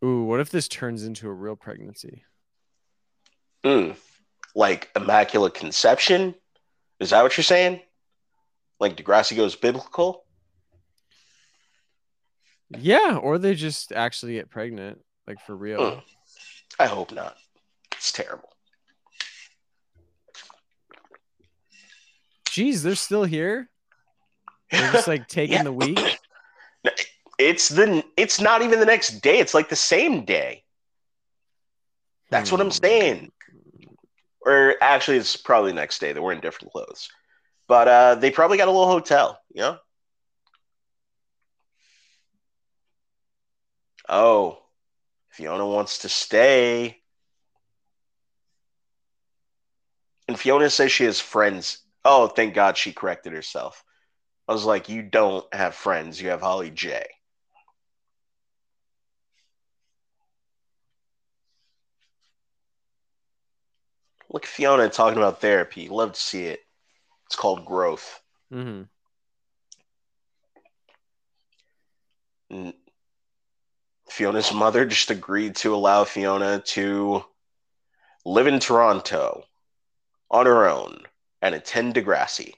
[0.04, 2.24] Ooh, what if this turns into a real pregnancy?
[3.64, 3.96] Mm,
[4.54, 6.34] like immaculate conception?
[7.00, 7.80] Is that what you're saying?
[8.78, 10.24] Like Degrassi goes biblical?
[12.70, 15.78] Yeah, or they just actually get pregnant, like for real.
[15.78, 16.02] Mm,
[16.78, 17.36] I hope not.
[17.92, 18.50] It's terrible.
[22.48, 23.68] Jeez, they're still here.
[24.70, 25.62] They're just like taking yeah.
[25.62, 26.18] the week.
[27.38, 29.38] It's the it's not even the next day.
[29.38, 30.64] It's like the same day.
[32.30, 32.84] That's what I'm hmm.
[32.84, 33.32] saying.
[34.40, 36.12] Or actually, it's probably the next day.
[36.12, 37.08] They were in different clothes,
[37.68, 39.38] but uh, they probably got a little hotel.
[39.52, 39.78] You know.
[44.08, 44.62] Oh,
[45.30, 46.98] Fiona wants to stay.
[50.28, 51.78] And Fiona says she has friends.
[52.04, 53.84] Oh, thank God she corrected herself.
[54.48, 56.20] I was like, you don't have friends.
[56.20, 57.04] You have Holly J.
[64.30, 65.88] Look at Fiona talking about therapy.
[65.88, 66.60] Love to see it.
[67.26, 68.20] It's called growth.
[68.52, 68.82] Mm-hmm.
[74.08, 77.24] Fiona's mother just agreed to allow Fiona to
[78.24, 79.44] live in Toronto
[80.30, 81.00] on her own
[81.42, 82.54] and attend Degrassi.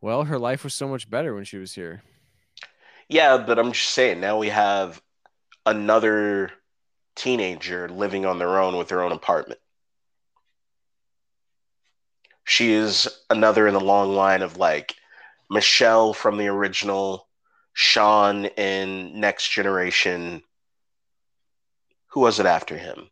[0.00, 2.02] Well, her life was so much better when she was here.
[3.08, 5.02] Yeah, but I'm just saying now we have
[5.66, 6.52] another
[7.18, 9.60] teenager living on their own with their own apartment.
[12.44, 14.94] She is another in the long line of like
[15.50, 17.28] Michelle from the original,
[17.74, 20.42] Sean in Next Generation.
[22.08, 23.10] Who was it after him?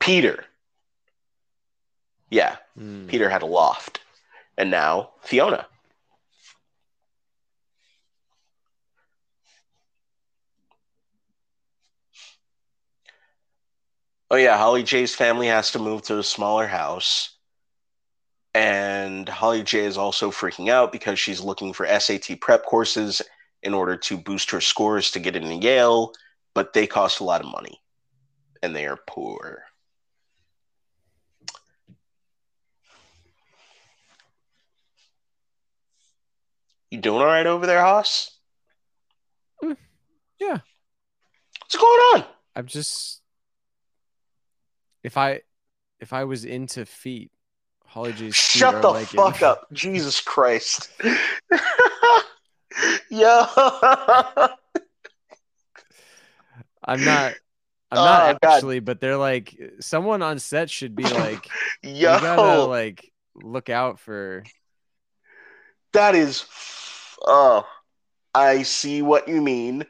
[0.00, 0.44] Peter.
[2.28, 3.06] Yeah, Hmm.
[3.06, 4.00] Peter had a loft.
[4.58, 5.66] And now Fiona.
[14.32, 17.36] Oh yeah, Holly J's family has to move to a smaller house.
[18.54, 23.20] And Holly J is also freaking out because she's looking for SAT prep courses
[23.62, 26.12] in order to boost her scores to get into Yale,
[26.54, 27.78] but they cost a lot of money.
[28.62, 29.64] And they are poor.
[36.90, 38.30] You doing all right over there, Haas?
[39.62, 39.76] Mm,
[40.40, 40.58] yeah.
[41.60, 42.24] What's going on?
[42.56, 43.21] I'm just
[45.02, 45.40] if I
[46.00, 47.30] if I was into feet,
[47.86, 49.42] Holly J's feet Shut are the like fuck it.
[49.42, 49.66] up.
[49.72, 50.90] Jesus Christ.
[53.10, 53.44] Yo.
[56.84, 57.34] I'm not
[57.90, 58.54] I'm Oh, not God.
[58.54, 61.46] actually, but they're like someone on set should be like
[61.82, 62.18] you Yo.
[62.20, 64.44] gotta like look out for
[65.92, 66.46] that is.
[67.26, 67.66] Oh.
[68.34, 69.84] I see what you mean,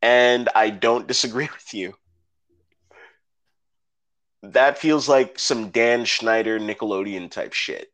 [0.00, 1.94] and I don't disagree with you.
[4.42, 7.92] That feels like some Dan Schneider Nickelodeon type shit.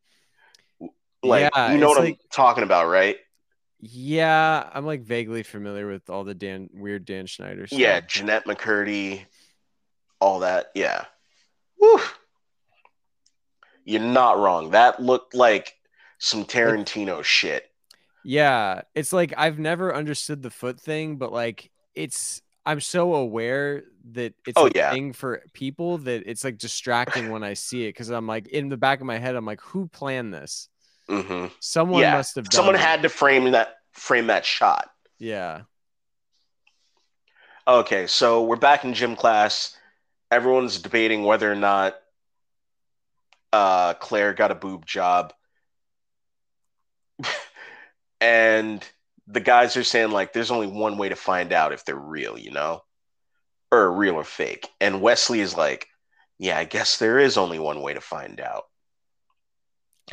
[1.23, 3.19] Like, Yeah, you know what like- I'm talking about, right?
[3.81, 7.79] Yeah, I'm like vaguely familiar with all the Dan weird Dan Schneider stuff.
[7.79, 9.25] Yeah, Jennette McCurdy,
[10.21, 10.73] all that.
[10.75, 11.05] Yeah.
[11.81, 12.01] Woo.
[13.85, 14.71] You're not wrong.
[14.71, 15.75] That looked like
[16.19, 17.71] some Tarantino shit.
[18.25, 23.85] Yeah, it's like I've never understood the foot thing, but like it's I'm so aware
[24.13, 24.91] that it's Oh, a yeah.
[24.91, 28.69] thing for people that it's like distracting when I see it because I'm like in
[28.69, 30.69] the back of my head, I'm like, who planned this?
[31.09, 32.81] hmm Someone Yeah, must have done Someone it.
[32.81, 34.91] had to frame that frame that shot.
[35.19, 35.63] Yeah.
[37.67, 39.77] Okay, so we're back in gym class.
[40.31, 41.97] Everyone's debating whether or not
[43.53, 45.33] uh, Clare got a boob job.
[48.21, 48.87] and
[49.31, 52.39] the guys are saying, like, there's only one way to find out if they're real,
[52.39, 52.83] you know?
[53.71, 54.67] Or real or fake.
[54.81, 55.87] And Wesley is like,
[56.39, 58.65] yeah, I guess there is only one way to find out.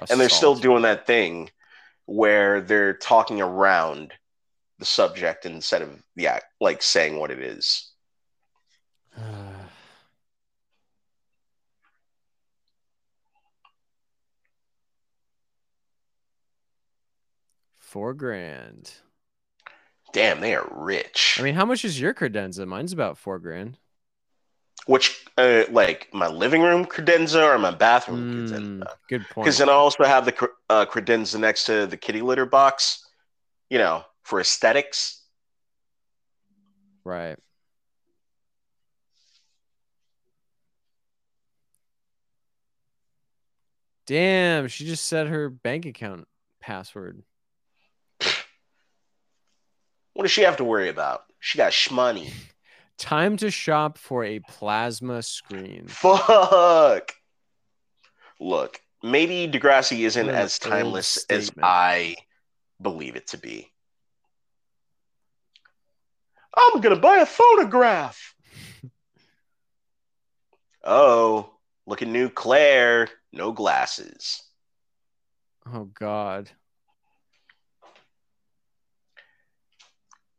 [0.09, 1.49] And they're still doing that thing
[2.05, 4.11] where they're talking around
[4.79, 7.93] the subject instead of, yeah, like saying what it is.
[17.79, 18.91] Four grand.
[20.15, 21.35] Damn, they are rich.
[21.37, 22.65] I mean, how much is your credenza?
[22.65, 23.77] Mine's about four grand.
[24.85, 28.87] Which, uh, like, my living room credenza or my bathroom Mm, credenza?
[29.09, 29.43] good point.
[29.43, 33.05] Because then I also have the uh, credenza next to the kitty litter box,
[33.69, 35.21] you know, for aesthetics.
[37.03, 37.37] Right.
[44.05, 46.29] Damn, she just said her bank account
[46.61, 47.21] password.
[50.15, 51.25] What does she have to worry about?
[51.41, 52.31] She got shmoney.
[52.97, 55.87] Time to shop for a plasma screen.
[55.89, 57.11] Fuck.
[58.39, 61.51] Look, maybe Degrassi isn't as timeless as.
[61.61, 62.15] I
[62.81, 63.69] believe it to be.
[66.55, 68.33] I'm gonna buy a photograph.
[70.85, 71.49] oh,
[71.85, 73.09] look at new Clare.
[73.33, 74.41] No glasses.
[75.69, 76.49] Oh God.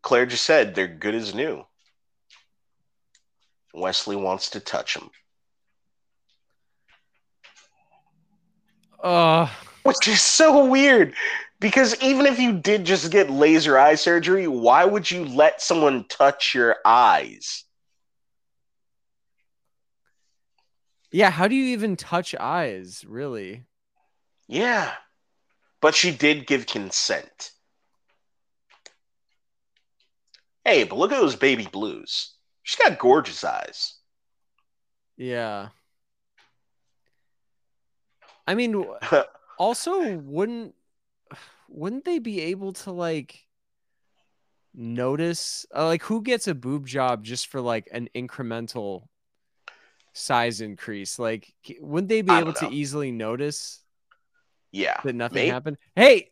[0.07, 1.67] Clare just said they're good as new.
[3.75, 5.11] Wesley wants to touch them,
[9.03, 9.49] Uh
[9.83, 11.13] which is so weird
[11.59, 16.05] because even if you did just get laser eye surgery, why would you let someone
[16.05, 17.65] touch your eyes?
[21.11, 23.65] yeah, how do you even touch eyes, really?
[24.47, 24.93] Yeah.
[25.81, 27.51] But she did give consent.
[30.67, 32.35] Hey, but look at those baby blues.
[32.65, 33.95] She's got gorgeous eyes.
[35.17, 35.69] Yeah.
[38.49, 38.85] I mean,
[39.59, 40.75] also wouldn't
[41.69, 43.47] wouldn't they be able to like
[44.75, 49.05] notice uh, like who gets a boob job just for like an incremental
[50.13, 53.81] size increase like wouldn't they be able don't to easily notice
[54.73, 55.01] yeah.
[55.03, 55.51] that nothing Maybe.
[55.51, 56.31] happened hey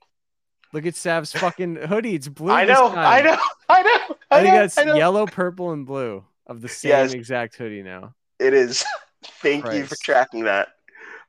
[0.74, 2.16] Look at Sav's fucking hoodie.
[2.16, 2.52] It's blue.
[2.52, 2.98] I this know, time.
[2.98, 4.16] I know, I know.
[4.32, 4.96] I, I think know, that's I know.
[4.96, 7.12] yellow, purple, and blue of the same Yes.
[7.12, 8.12] exact hoodie now.
[8.40, 8.84] It is.
[9.40, 10.70] Thank you for tracking that.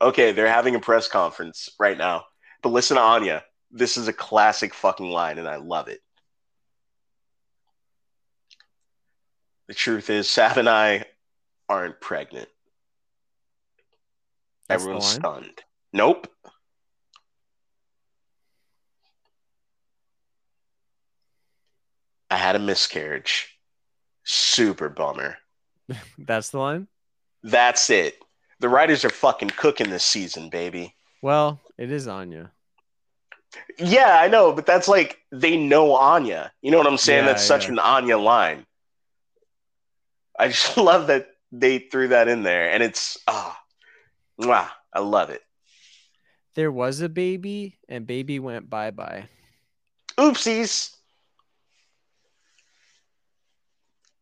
[0.01, 2.25] Okay, they're having a press conference right now.
[2.63, 3.43] But listen to Anya.
[3.69, 5.99] This is a classic fucking line, and I love it.
[9.67, 11.05] The truth is, Sav and I
[11.69, 12.49] aren't pregnant.
[14.67, 15.63] That's Everyone's stunned.
[15.93, 16.27] Nope.
[22.35, 23.47] I had a miscarriage.
[24.25, 25.37] Super bummer.
[26.17, 26.89] That's the line.
[27.43, 28.17] That's it.
[28.59, 30.93] The writers are fucking cooking this season, baby.
[31.21, 32.51] Well, it is Anya.
[33.79, 36.51] Yeah, I know, but that's like they know Anya.
[36.61, 37.23] You know what I'm saying?
[37.23, 37.71] Yeah, that's such yeah.
[37.71, 38.65] an Anya line.
[40.37, 43.57] I just love that they threw that in there, and it's ah,
[44.41, 45.41] mwah, I love it.
[46.55, 49.29] There was a baby, and baby went bye bye.
[50.17, 50.95] Oopsies.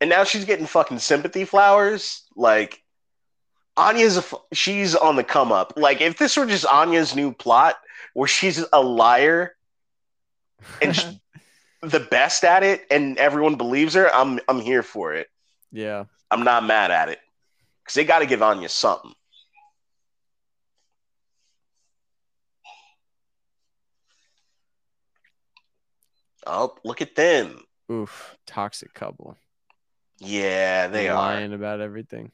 [0.03, 2.23] And now she's getting fucking sympathy flowers.
[2.35, 2.83] Like
[3.77, 5.75] Anya's a f- she's on the come up.
[5.77, 7.77] Like if this were just Anya's new plot,
[8.13, 9.55] where she's a liar
[10.81, 11.05] and sh-
[11.81, 15.29] the best at it, and everyone believes her, I'm I'm here for it.
[15.71, 16.03] yeah.
[16.29, 17.19] I'm not mad at it
[17.85, 19.13] because they got to give Anya something.
[26.45, 27.63] Oh, look at them.
[27.89, 28.35] Oof.
[28.45, 29.37] Toxic couple.
[30.23, 31.15] Yeah, they are.
[31.15, 32.31] lying about everything.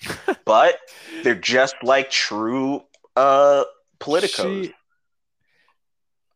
[0.44, 0.78] But
[1.22, 2.82] they're just like true
[3.16, 3.64] uh
[4.00, 4.64] politicos.
[4.64, 4.74] She-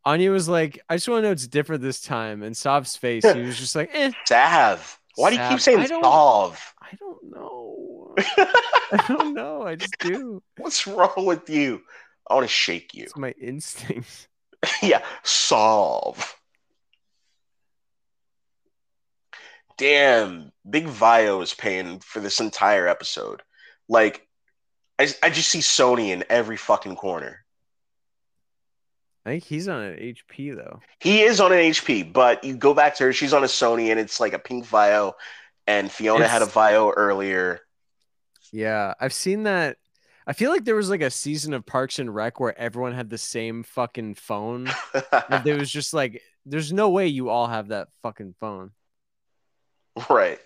[0.05, 2.43] Anya was like, I just want to know it's different this time.
[2.43, 4.99] And Sav's face, he was just like, eh, Sav.
[5.15, 5.61] Why do you keep Sav.
[5.61, 6.73] saying I solve?
[6.81, 8.15] I don't know.
[8.17, 9.63] I don't know.
[9.63, 10.43] I just do.
[10.57, 11.81] What's wrong with you?
[12.29, 13.03] I want to shake you.
[13.03, 14.27] It's my instinct.
[14.81, 16.35] yeah, solve.
[19.83, 23.41] Damn, Big Vaio is paying for this entire episode.
[23.89, 24.25] Like,
[24.97, 27.43] I, I just see Sony in every fucking corner.
[29.25, 30.79] I think he's on an HP though.
[31.01, 33.91] He is on an HP, but you go back to her, she's on a Sony,
[33.91, 35.15] and it's like a pink Vaio,
[35.67, 37.59] and Fiona had a It's- Vaio earlier.
[38.53, 39.75] Yeah, I've seen that.
[40.25, 43.09] I feel like there was like a season of Parks and Rec where everyone had
[43.09, 44.69] the same fucking phone.
[45.29, 48.71] and there was just like, there's no way you all have that fucking phone.
[50.09, 50.39] Right.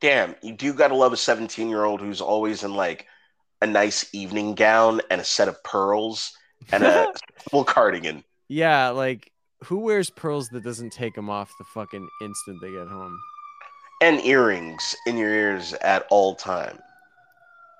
[0.00, 3.06] Damn, you do gotta love a 17 year old who's always in like
[3.60, 6.32] a nice evening gown and a set of pearls
[6.70, 7.12] and a
[7.50, 8.22] full cardigan.
[8.46, 9.32] Yeah, like
[9.64, 13.18] who wears pearls that doesn't take them off the fucking instant they get home?
[14.00, 16.78] and earrings in your ears at all time.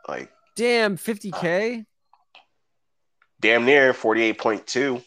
[0.09, 1.81] Like Damn, 50k.
[1.81, 1.85] Uh,
[3.41, 5.03] damn near 48.2.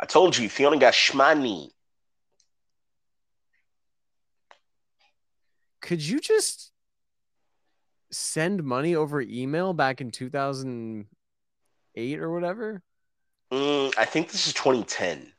[0.00, 1.70] I told you, Fiona got shmoney.
[5.82, 6.72] Could you just
[8.10, 12.82] send money over email back in 2008 or whatever?
[13.52, 15.30] Mm, I think this is 2010.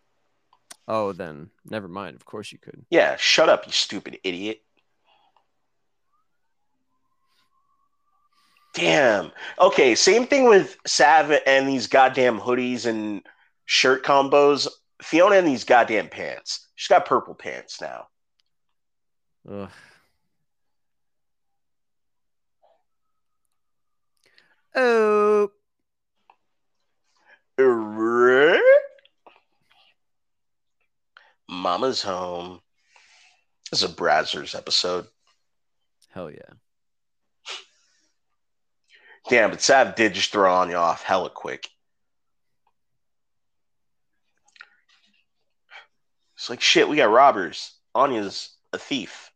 [0.88, 2.16] Oh, then never mind.
[2.16, 2.86] Of course you could.
[2.92, 4.62] Yeah, shut up, you stupid idiot.
[8.74, 9.32] Damn.
[9.60, 13.22] Okay, same thing with Sav and these goddamn hoodies and
[13.66, 14.68] shirt combos.
[15.02, 16.68] Fiona and these goddamn pants.
[16.76, 18.08] She's got purple pants now.
[19.50, 19.70] Ugh.
[24.74, 25.52] Oh,
[31.50, 32.62] Mama's home.
[33.70, 35.06] This is a Brazzers episode.
[36.12, 36.40] hell yeah.
[39.30, 41.68] Damn, but Sav did just throw on you off hella quick.
[46.42, 47.76] It's like shit, we got robbers.
[47.94, 49.32] Anya's a thief.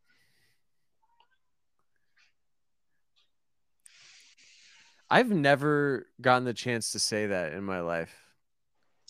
[5.08, 8.12] I've never gotten the chance to say that in my life.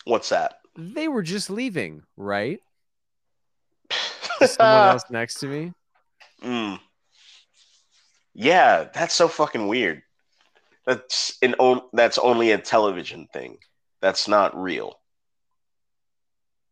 [0.04, 0.58] What's that?
[0.76, 2.60] They were just leaving, right?
[4.46, 5.72] Someone else next to me.
[6.44, 6.82] Mm.
[8.34, 10.02] Yeah, that's so fucking weird.
[10.86, 13.60] That's an on- that's only a television thing.
[14.02, 15.00] That's not real.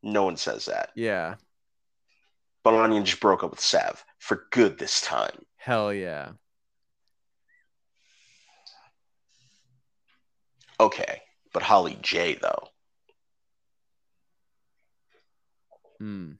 [0.03, 0.89] No one says that.
[0.95, 1.35] Yeah.
[2.63, 5.45] But just broke up with Sav for good this time.
[5.57, 6.33] Hell yeah.
[10.79, 11.21] Okay,
[11.53, 12.67] but Holly J though.
[15.99, 16.31] Hmm.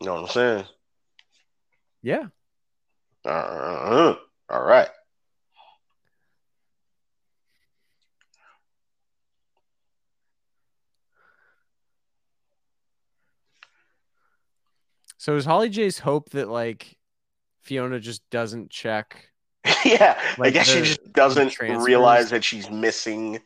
[0.00, 0.64] You know what I'm saying?
[2.02, 2.26] Yeah.
[3.24, 4.14] Uh,
[4.48, 4.88] All right.
[15.20, 16.96] So is Holly J's hope that like
[17.60, 19.28] Fiona just doesn't check?
[19.84, 23.38] yeah, I Like guess she just doesn't realize that she's missing,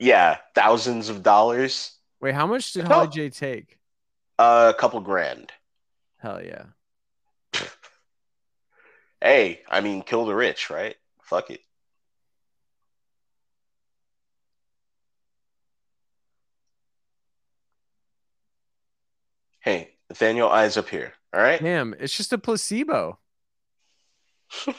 [0.00, 1.92] yeah, thousands of dollars.
[2.20, 3.78] Wait, how much did Holly J take?
[4.36, 5.52] Uh, a couple grand.
[6.18, 6.64] Hell yeah.
[9.20, 10.96] Hey, I mean, kill the rich, right?
[11.22, 11.60] Fuck it.
[19.60, 21.12] Hey, Nathaniel, eyes up here.
[21.34, 21.62] All right.
[21.62, 23.18] Damn, it's just a placebo.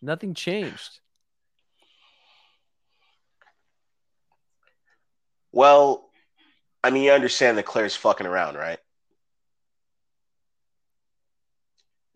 [0.00, 1.00] Nothing changed.
[5.52, 6.08] Well,
[6.82, 8.78] I mean, you understand that Clare's fucking around, right?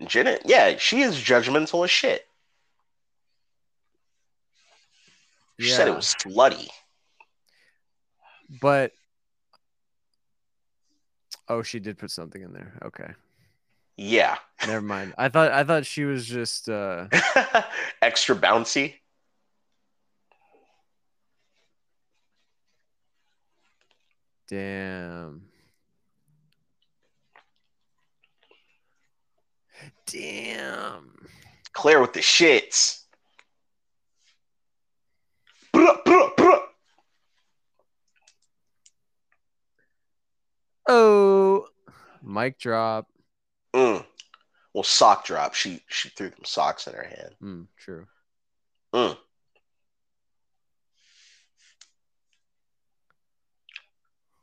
[0.06, 2.26] Jenna, yeah, she is judgmental as shit.
[5.60, 6.70] She said it was slutty.
[8.62, 8.92] But
[11.48, 12.72] oh, she did put something in there.
[12.84, 13.12] Okay,
[13.96, 14.36] Yeah.
[14.66, 15.14] never mind.
[15.18, 17.06] I thought I thought she was just uh
[18.02, 18.94] Extra bouncy.
[24.48, 25.42] damn.
[30.06, 31.12] Damn.
[31.72, 33.03] Clare with the shits.
[40.86, 41.66] Oh,
[42.22, 43.08] mic drop.
[43.74, 44.04] Mm.
[44.72, 45.54] Well, sock drop.
[45.54, 47.34] She she threw some socks in her hand.
[47.40, 48.06] Hmm, true.
[48.92, 49.16] Mm.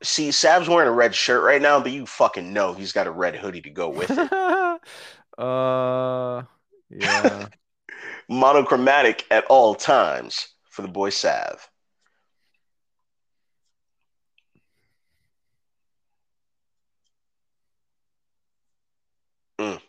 [0.03, 3.11] See, Sav's wearing a red shirt right now, but you fucking know he's got a
[3.11, 4.31] red hoodie to go with it.
[5.37, 6.43] uh,
[6.89, 7.47] yeah.
[8.29, 11.69] Monochromatic at all times for the boy Sav.
[19.61, 19.81] Mm.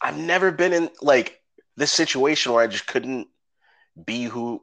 [0.00, 1.40] I've never been in like
[1.76, 3.26] this situation where I just couldn't
[4.06, 4.62] be who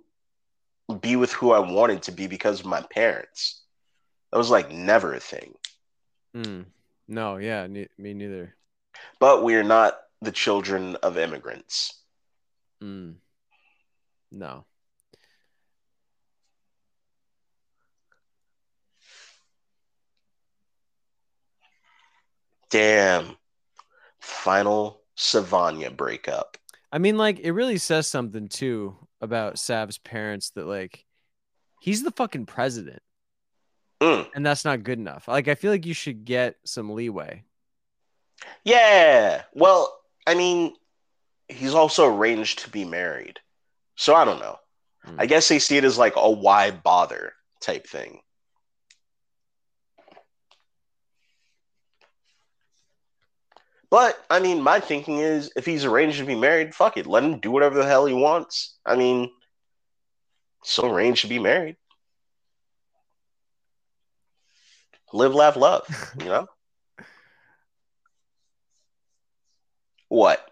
[1.02, 3.62] be with who I wanted to be because of my parents.
[4.32, 5.54] That was like never a thing.
[6.34, 6.62] Hmm.
[7.08, 8.56] No, yeah, ne- me neither.
[9.20, 12.00] But we are not the children of immigrants.
[12.80, 13.12] Hmm.
[14.32, 14.66] No.
[22.70, 23.36] Damn.
[24.30, 26.58] Final Savanya breakup.
[26.92, 31.06] I mean, like, it really says something too about Sav's parents that like
[31.82, 33.02] he's the fucking president,
[34.02, 34.30] Mm.
[34.34, 35.28] and that's not good enough.
[35.28, 37.44] Like, I feel like you should get some leeway.
[38.64, 39.44] Yeah.
[39.54, 40.74] Well, I mean,
[41.50, 43.40] he's also arranged to be married.
[43.96, 44.58] So I don't know.
[45.06, 45.16] Mm.
[45.18, 48.22] I guess they see it as like a why bother type thing.
[53.92, 57.08] But I mean, my thinking is if he's arranged to be married, fuck it.
[57.08, 58.78] Let him do whatever the hell he wants.
[58.86, 59.32] I mean,
[60.64, 61.78] so arranged to be married.
[65.12, 65.88] Live, laugh, love,
[66.20, 66.48] you know?
[70.10, 70.44] What?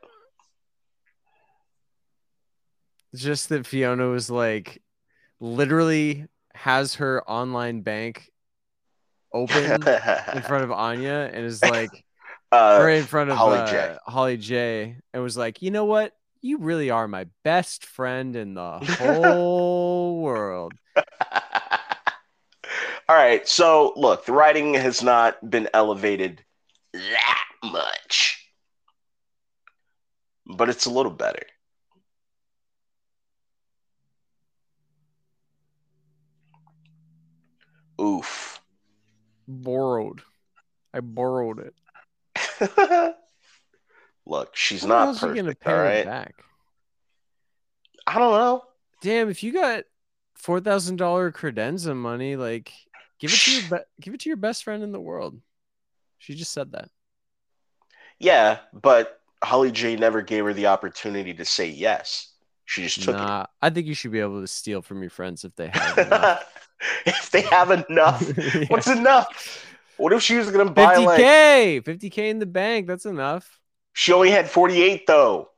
[3.15, 4.83] Just that Fiona was like
[5.39, 8.29] literally has her online bank
[9.33, 9.65] open
[10.33, 12.05] in front of Anya and is like
[12.51, 13.97] uh, or in front of Holly uh, J.
[14.05, 16.13] Holly J and was like, you know what?
[16.41, 20.73] You really are my best friend in the whole world.
[23.09, 23.47] All right.
[23.47, 26.43] So, look, the writing has not been elevated
[26.93, 28.51] that much,
[30.45, 31.43] but it's a little better.
[37.99, 38.61] Oof.
[39.47, 40.21] Borrowed.
[40.93, 41.73] I borrowed it.
[44.25, 45.63] look, she's How not hell's she gonna perfect.
[45.63, 46.35] pay All back?
[48.05, 48.63] I don't know.
[49.01, 49.83] Damn, if you got
[50.35, 52.71] four thousand dollar credenza money, like
[53.19, 55.39] give it to your be- give it to your best friend in the world.
[56.19, 56.89] She just said that.
[58.19, 62.33] Yeah, but Holly J never gave her the opportunity to say yes.
[62.65, 65.43] She just took Nah, I think you should be able to steal from your friends
[65.45, 66.67] if they have enough.
[67.05, 68.65] if they have enough, Yeah.
[68.69, 69.63] what's enough?
[69.97, 72.87] What if she was gonna buy Fifty like k, fifty k in the bank.
[72.87, 73.59] That's enough.
[73.93, 75.49] she only had forty eight though?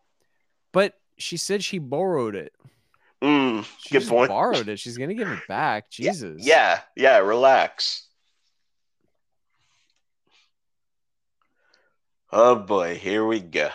[0.72, 2.54] But she said she borrowed it.
[3.22, 4.30] Mm, She Good point.
[4.30, 4.80] borrowed it.
[4.80, 5.90] She's gonna give it back.
[5.92, 6.46] Jesus.
[6.46, 8.06] yeah, yeah, relax.
[12.32, 13.70] Oh boy, here we go.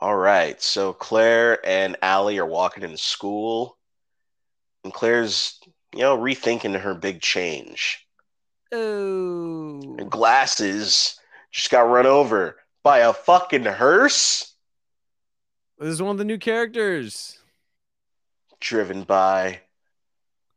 [0.00, 0.60] All right.
[0.60, 3.78] So Clare and Alli are walking into school,
[4.82, 5.60] and Clare's,
[5.94, 8.06] you know, rethinking her big change.
[8.72, 9.96] Oh.
[9.98, 11.18] Her glasses
[11.50, 14.54] just got run over by a fucking hearse
[15.78, 17.38] This is one of the new characters.
[18.60, 19.60] driven by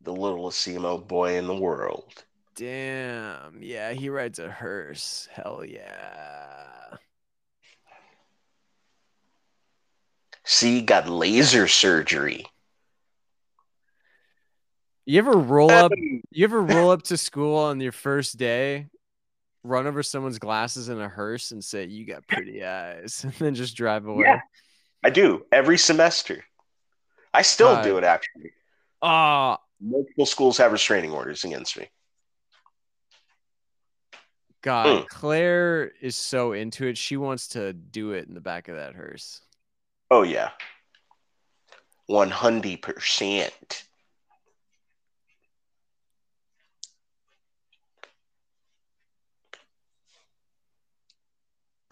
[0.01, 2.23] the littlest emo boy in the world.
[2.55, 3.63] Damn.
[3.63, 5.27] Yeah, he rides a hearse.
[5.31, 6.97] Hell yeah.
[10.45, 12.45] See, got laser surgery.
[15.05, 15.91] You ever roll up
[16.31, 18.87] you ever roll up to school on your first day,
[19.63, 23.55] run over someone's glasses in a hearse and say, You got pretty eyes, and then
[23.55, 24.23] just drive away?
[24.25, 24.39] Yeah.
[25.03, 26.45] I do every semester.
[27.33, 28.51] I still Uh, do it actually.
[29.01, 31.89] Ah, Multiple schools have restraining orders against me.
[34.61, 35.07] God, Mm.
[35.09, 36.97] Clare is so into it.
[36.97, 39.41] She wants to do it in the back of that hearse.
[40.09, 40.51] Oh yeah.
[42.09, 43.83] 100%.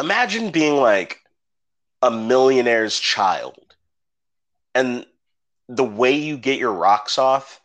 [0.01, 1.19] Imagine being like
[2.01, 3.75] a millionaire's child.
[4.73, 5.05] And
[5.69, 7.61] the way you get your rocks off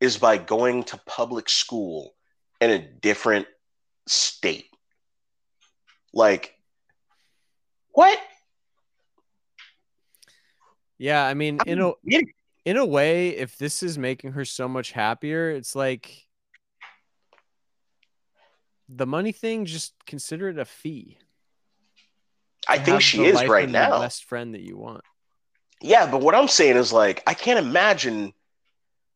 [0.00, 2.12] is by going to public school
[2.60, 3.46] in a different
[4.08, 4.66] state.
[6.12, 6.54] Like,
[7.92, 8.18] what?
[10.98, 11.92] Yeah, I mean, in a
[12.64, 16.26] in a way, if this is making her so much happier, it's like
[18.88, 19.66] the money thing.
[19.66, 21.18] Just consider it a fee.
[22.68, 24.00] I think she is right now.
[24.00, 25.02] Best friend that you want.
[25.80, 28.32] Yeah, but what I'm saying is like I can't imagine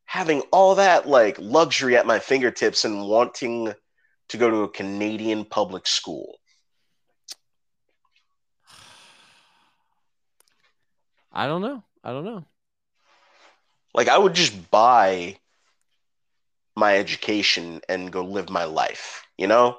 [0.05, 3.72] having all that like luxury at my fingertips and wanting
[4.28, 6.39] to go to a Canadian public school.
[11.32, 11.82] I don't know.
[12.02, 12.44] I don't know.
[13.94, 15.36] Like I would just buy
[16.77, 19.78] my education and go live my life, you know?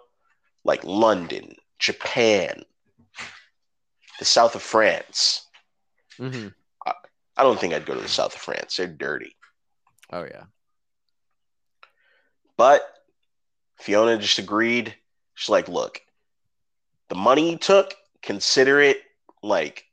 [0.64, 2.64] Like London, Japan,
[4.22, 5.48] the south of France.
[6.18, 6.49] hmm
[6.85, 8.77] I don't think I'd go to the south of France.
[8.77, 9.35] They're dirty.
[10.14, 10.43] Oh yeah.
[12.56, 12.84] But
[13.80, 14.93] Fiona just agreed.
[15.34, 16.02] She's like, look,
[17.10, 18.98] the money you took, consider it
[19.41, 19.85] like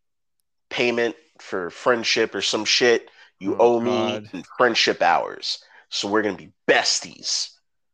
[0.69, 3.09] payment for friendship or some shit.
[3.39, 4.29] You Oh, owe me God.
[4.35, 5.65] in friendship hours.
[5.89, 7.49] So we're going to be besties.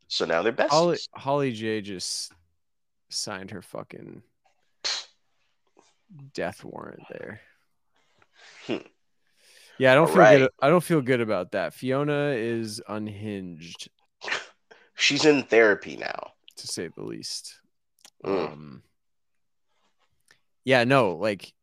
[0.09, 0.69] So now they're besties.
[0.69, 2.33] Holly Holly J just
[3.09, 4.21] signed her fucking
[6.33, 7.41] death warrant there.
[8.67, 8.77] Hmm.
[9.77, 10.49] Yeah, I don't All feel good.
[10.61, 11.73] I don't feel good about that.
[11.73, 13.89] Fiona is unhinged,
[14.95, 16.31] She's in therapy now.
[16.57, 17.59] to say the least.
[18.25, 18.51] Mm.
[18.53, 18.83] Um,
[20.63, 21.53] yeah, no, like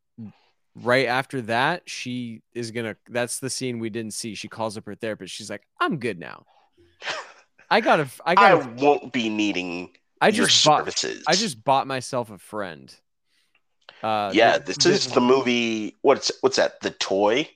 [0.75, 2.95] right after that, she is gonna.
[3.09, 4.35] That's the scene we didn't see.
[4.35, 5.33] She calls up her therapist.
[5.33, 6.45] She's like, "I'm good now.
[7.69, 8.07] I gotta.
[8.25, 8.69] I I gotta.
[8.83, 10.79] won't be needing I, your just bought.
[10.81, 11.23] services.
[11.27, 12.95] I just bought myself a friend.
[14.01, 15.95] Uh, yeah, th- this is the movie.
[16.01, 16.81] What's what's that?
[16.81, 17.49] The toy,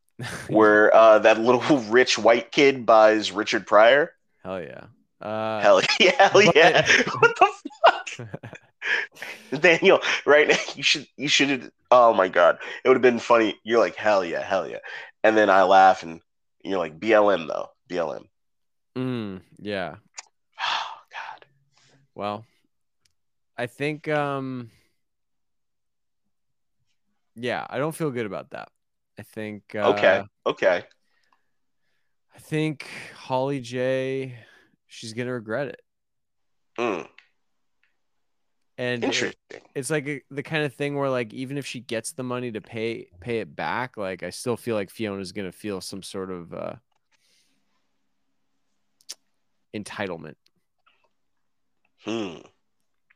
[0.48, 4.12] where uh, that little rich white kid buys Richard Pryor.
[4.42, 4.84] Hell yeah.
[5.20, 6.86] Uh, Hell yeah, hell but- yeah!
[7.20, 7.52] what the
[7.86, 10.00] fuck, Daniel?
[10.26, 11.70] Right now, you should you should.
[11.92, 13.56] Oh my god, it would have been funny.
[13.62, 14.78] You're like hell yeah, hell yeah,
[15.22, 16.20] and then I laugh and
[16.64, 18.24] you're like BLM though, BLM.
[18.96, 19.94] mm, yeah.
[20.60, 21.46] Oh god.
[22.16, 22.44] Well,
[23.56, 24.70] I think um
[27.34, 28.68] yeah, I don't feel good about that.
[29.18, 30.84] I think uh, Okay, okay.
[32.34, 34.34] I think Holly J
[34.86, 35.80] she's going to regret it.
[36.78, 37.08] Mm,
[38.78, 39.36] And it- interesting.
[39.74, 42.50] it's like a, the kind of thing where like even if she gets the money
[42.52, 46.02] to pay pay it back, like I still feel like Fiona's going to feel some
[46.02, 46.74] sort of uh
[49.74, 50.34] entitlement
[52.04, 52.38] Hmm.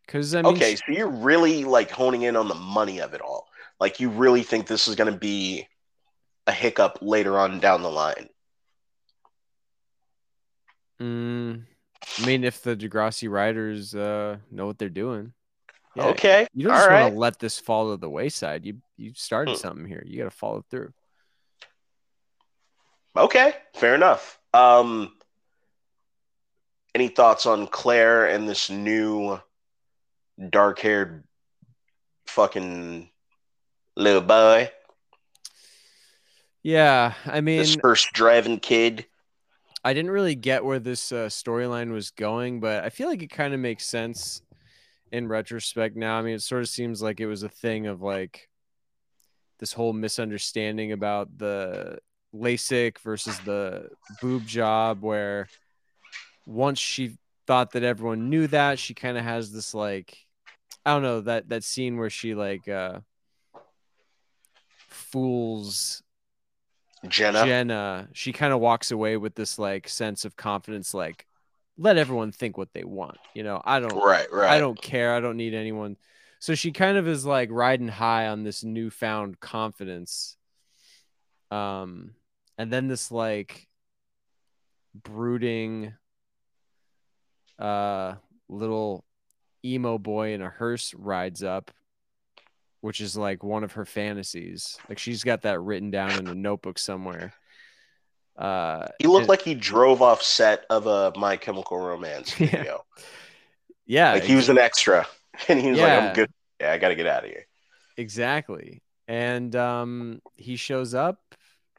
[0.06, 3.20] cuz I mean okay, so you're really like honing in on the money of it
[3.20, 3.45] all.
[3.78, 5.66] Like you really think this is going to be
[6.46, 8.28] a hiccup later on down the line.
[11.00, 11.62] Mm,
[12.18, 15.32] I mean, if the Degrassi riders uh, know what they're doing,
[15.94, 17.02] Yeah, okay, you don't just right.
[17.02, 18.64] want to let this fall to the wayside.
[18.64, 19.60] You you started Hmm.
[19.60, 20.02] something here.
[20.06, 20.92] You got to follow through.
[23.14, 24.38] Okay, fair enough.
[24.54, 25.12] Um,
[26.94, 29.38] any thoughts on Clare and this new
[30.50, 31.24] dark-haired
[32.26, 33.10] fucking
[33.96, 34.70] little boy,
[36.62, 39.06] Yeah, I mean, this first driving kid?
[39.84, 43.30] I didn't really get where this uh, storyline was going, but I feel like it
[43.30, 44.42] kind of makes sense
[45.12, 46.18] in retrospect now.
[46.18, 48.48] I mean, it sort of seems like it was a thing of like
[49.58, 51.98] this whole misunderstanding about the
[52.34, 53.88] LASIK versus the
[54.20, 55.48] boob job, where
[56.46, 57.16] once she
[57.46, 60.18] thought that everyone knew that, she kind of has this like,
[60.84, 63.00] I don't know that that scene where she like uh
[65.10, 66.02] fools
[67.08, 67.44] Jenna.
[67.44, 68.08] Jenna.
[68.12, 71.26] She kind of walks away with this like sense of confidence, like
[71.78, 73.18] let everyone think what they want.
[73.34, 74.50] You know, I don't Right, right.
[74.50, 75.14] I don't care.
[75.14, 75.96] I don't need anyone.
[76.38, 80.36] So she kind of is like riding high on this newfound confidence.
[81.50, 82.12] Um,
[82.58, 83.66] and then this like
[84.94, 85.94] brooding,
[87.58, 88.14] uh,
[88.48, 89.04] little
[89.64, 91.70] emo boy in a hearse rides up,
[92.80, 94.78] which is like one of her fantasies.
[94.88, 97.32] Like she's got that written down in a notebook somewhere.
[98.36, 102.46] Uh, He looked and- like he drove off set of a My Chemical Romance Yeah.
[102.48, 102.84] video.
[103.86, 105.06] yeah, like he was an extra,
[105.48, 106.30] and he was like, "I'm good.
[106.60, 107.46] Yeah, I got to get out of here."
[107.96, 108.82] Exactly.
[109.08, 111.18] And um he shows up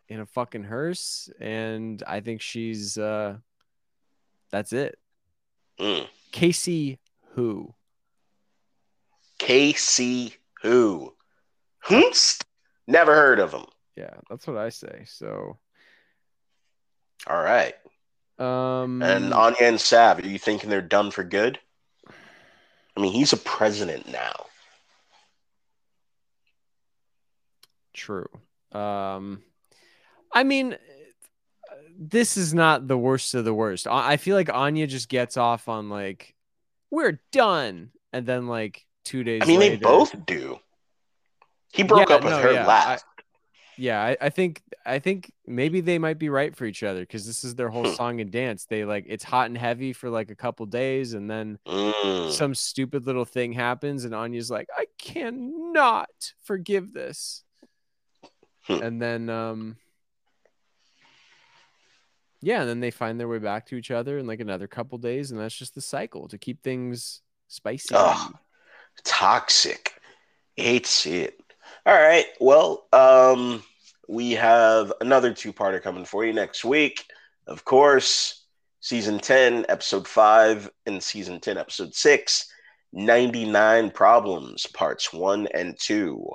[0.10, 3.36] in a fucking hearse and I think she's uh
[4.50, 4.98] that's it.
[5.80, 6.08] Mm.
[6.32, 7.00] Casey
[7.34, 7.74] who?
[9.40, 10.38] Who?
[11.88, 12.44] Hunst?
[12.88, 13.66] Never heard of him.
[13.96, 15.04] Yeah, that's what I say.
[15.06, 15.58] So
[17.28, 17.74] All right.
[18.40, 21.60] um And Anya and Sav, are you thinking they're done for good?
[22.96, 24.46] I mean, he's a president now.
[27.94, 28.28] true.
[28.72, 29.42] Um
[30.32, 30.78] I mean
[32.00, 33.88] this is not the worst of the worst.
[33.88, 36.36] I feel like Anya just gets off on like
[36.92, 40.60] we're done and then like 2 days I mean, they later- both do.
[41.78, 43.06] He broke Yeah, up with no, her yeah, last.
[43.78, 47.28] Yeah, I, I think I think maybe they might be right for each other because
[47.28, 47.94] this is their whole Hmm.
[47.94, 48.66] song and dance.
[48.66, 52.32] They like it's hot and heavy for like a couple days, and then Mm.
[52.32, 57.44] some stupid little thing happens, and Anya's like, "I cannot forgive this,"
[58.64, 58.82] Hmm.
[58.82, 59.78] and then um,
[62.42, 64.98] yeah, and then they find their way back to each other in like another couple
[64.98, 67.94] days, and that's just the cycle to keep things spicy.
[67.94, 68.34] Ugh.
[69.04, 69.94] Toxic.
[70.56, 71.40] Hate to see it.
[71.88, 72.26] All right.
[72.42, 73.64] Well, um,
[74.10, 77.06] we have another two-parter coming for you next week.
[77.48, 78.44] Of course,
[78.82, 82.52] season 10, episode 5, and season 10, episode 6,
[82.92, 86.30] 99 Problems, parts 1 and 2.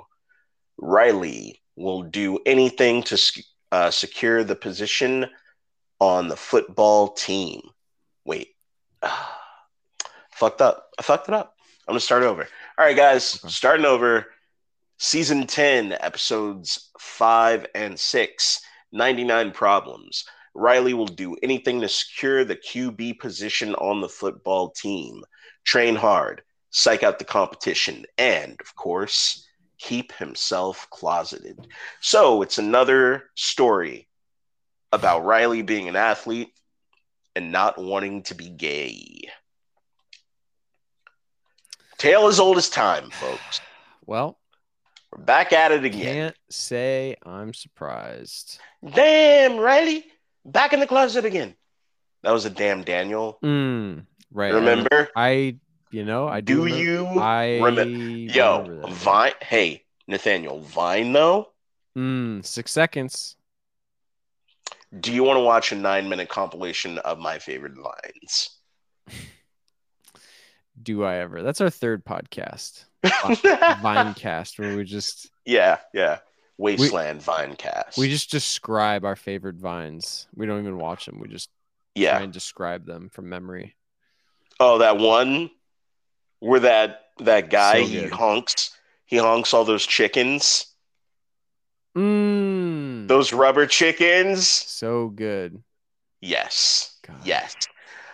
[0.79, 5.27] Riley will do anything to uh, secure the position
[5.99, 7.61] on the football team.
[8.25, 8.55] Wait.
[10.31, 10.89] fucked up.
[10.97, 11.53] I fucked it up.
[11.87, 12.41] I'm going to start over.
[12.79, 13.51] All right, guys, Okay.
[13.51, 14.25] starting over.
[15.05, 18.61] Season 10, episodes 5 and 6,
[18.93, 20.23] 99 Problems.
[20.53, 25.21] Riley will do anything to secure the QB position on the football team,
[25.65, 29.45] train hard, psych out the competition, and, of course,
[29.77, 31.67] keep himself closeted.
[31.99, 34.07] So it's another story
[34.93, 36.53] about Riley being an athlete
[37.35, 39.23] and not wanting to be gay.
[41.97, 43.59] Tale as old as time, folks.
[44.05, 44.37] Well,
[45.15, 46.01] We're back at it again.
[46.15, 48.59] can't say I'm surprised.
[48.83, 50.05] Damn, Riley,
[50.43, 51.53] back in the closet again.
[52.23, 53.37] That was a damn Daniel.
[53.43, 54.53] Mm, right.
[54.53, 55.09] Remember?
[55.15, 55.57] I,
[55.91, 56.67] you know, I do.
[56.67, 57.81] Do remem- you I remember?
[57.81, 58.87] remember Yo.
[58.89, 59.33] Vine.
[59.41, 61.49] Hey, Nathaniel, Vine though.
[61.95, 63.35] Mm, six seconds.
[64.99, 68.49] Do you want to watch a nine-minute compilation of my favorite lines?
[70.81, 71.43] Do I ever?
[71.43, 76.19] That's our third podcast, Vinecast, where we just yeah, yeah.
[76.57, 77.97] Wasteland Vinecast.
[77.97, 80.27] we just describe our favorite vines.
[80.35, 81.19] We don't even watch them.
[81.19, 81.49] We just
[81.95, 82.21] try yeah.
[82.21, 83.75] and describe them from memory.
[84.59, 85.49] Oh, that one
[86.39, 88.71] where that that guy So he honks
[89.05, 90.67] he honks all those chickens,
[91.95, 94.47] Mm, those rubber chickens.
[94.47, 95.61] so good.
[96.21, 96.97] Yes.
[97.05, 97.17] God.
[97.23, 97.55] Yes.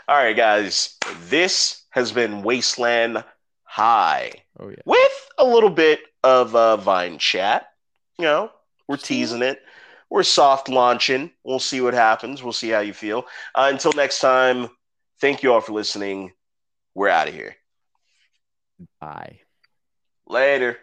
[0.07, 0.97] All right, guys.
[1.29, 3.23] This has been Wasteland
[3.71, 4.81] High Oh yeah.
[4.83, 7.67] with a little bit of uh, Vine chat.
[8.17, 8.51] You know,
[8.87, 9.61] we're teasing it.
[10.09, 11.29] We're soft launching.
[11.43, 12.41] We'll see what happens.
[12.41, 13.27] We'll see how you feel.
[13.53, 14.69] Uh, until next time,
[15.21, 16.31] thank you all for listening.
[16.95, 17.55] We're out of here.
[18.99, 19.39] Bye.
[20.27, 20.77] Later.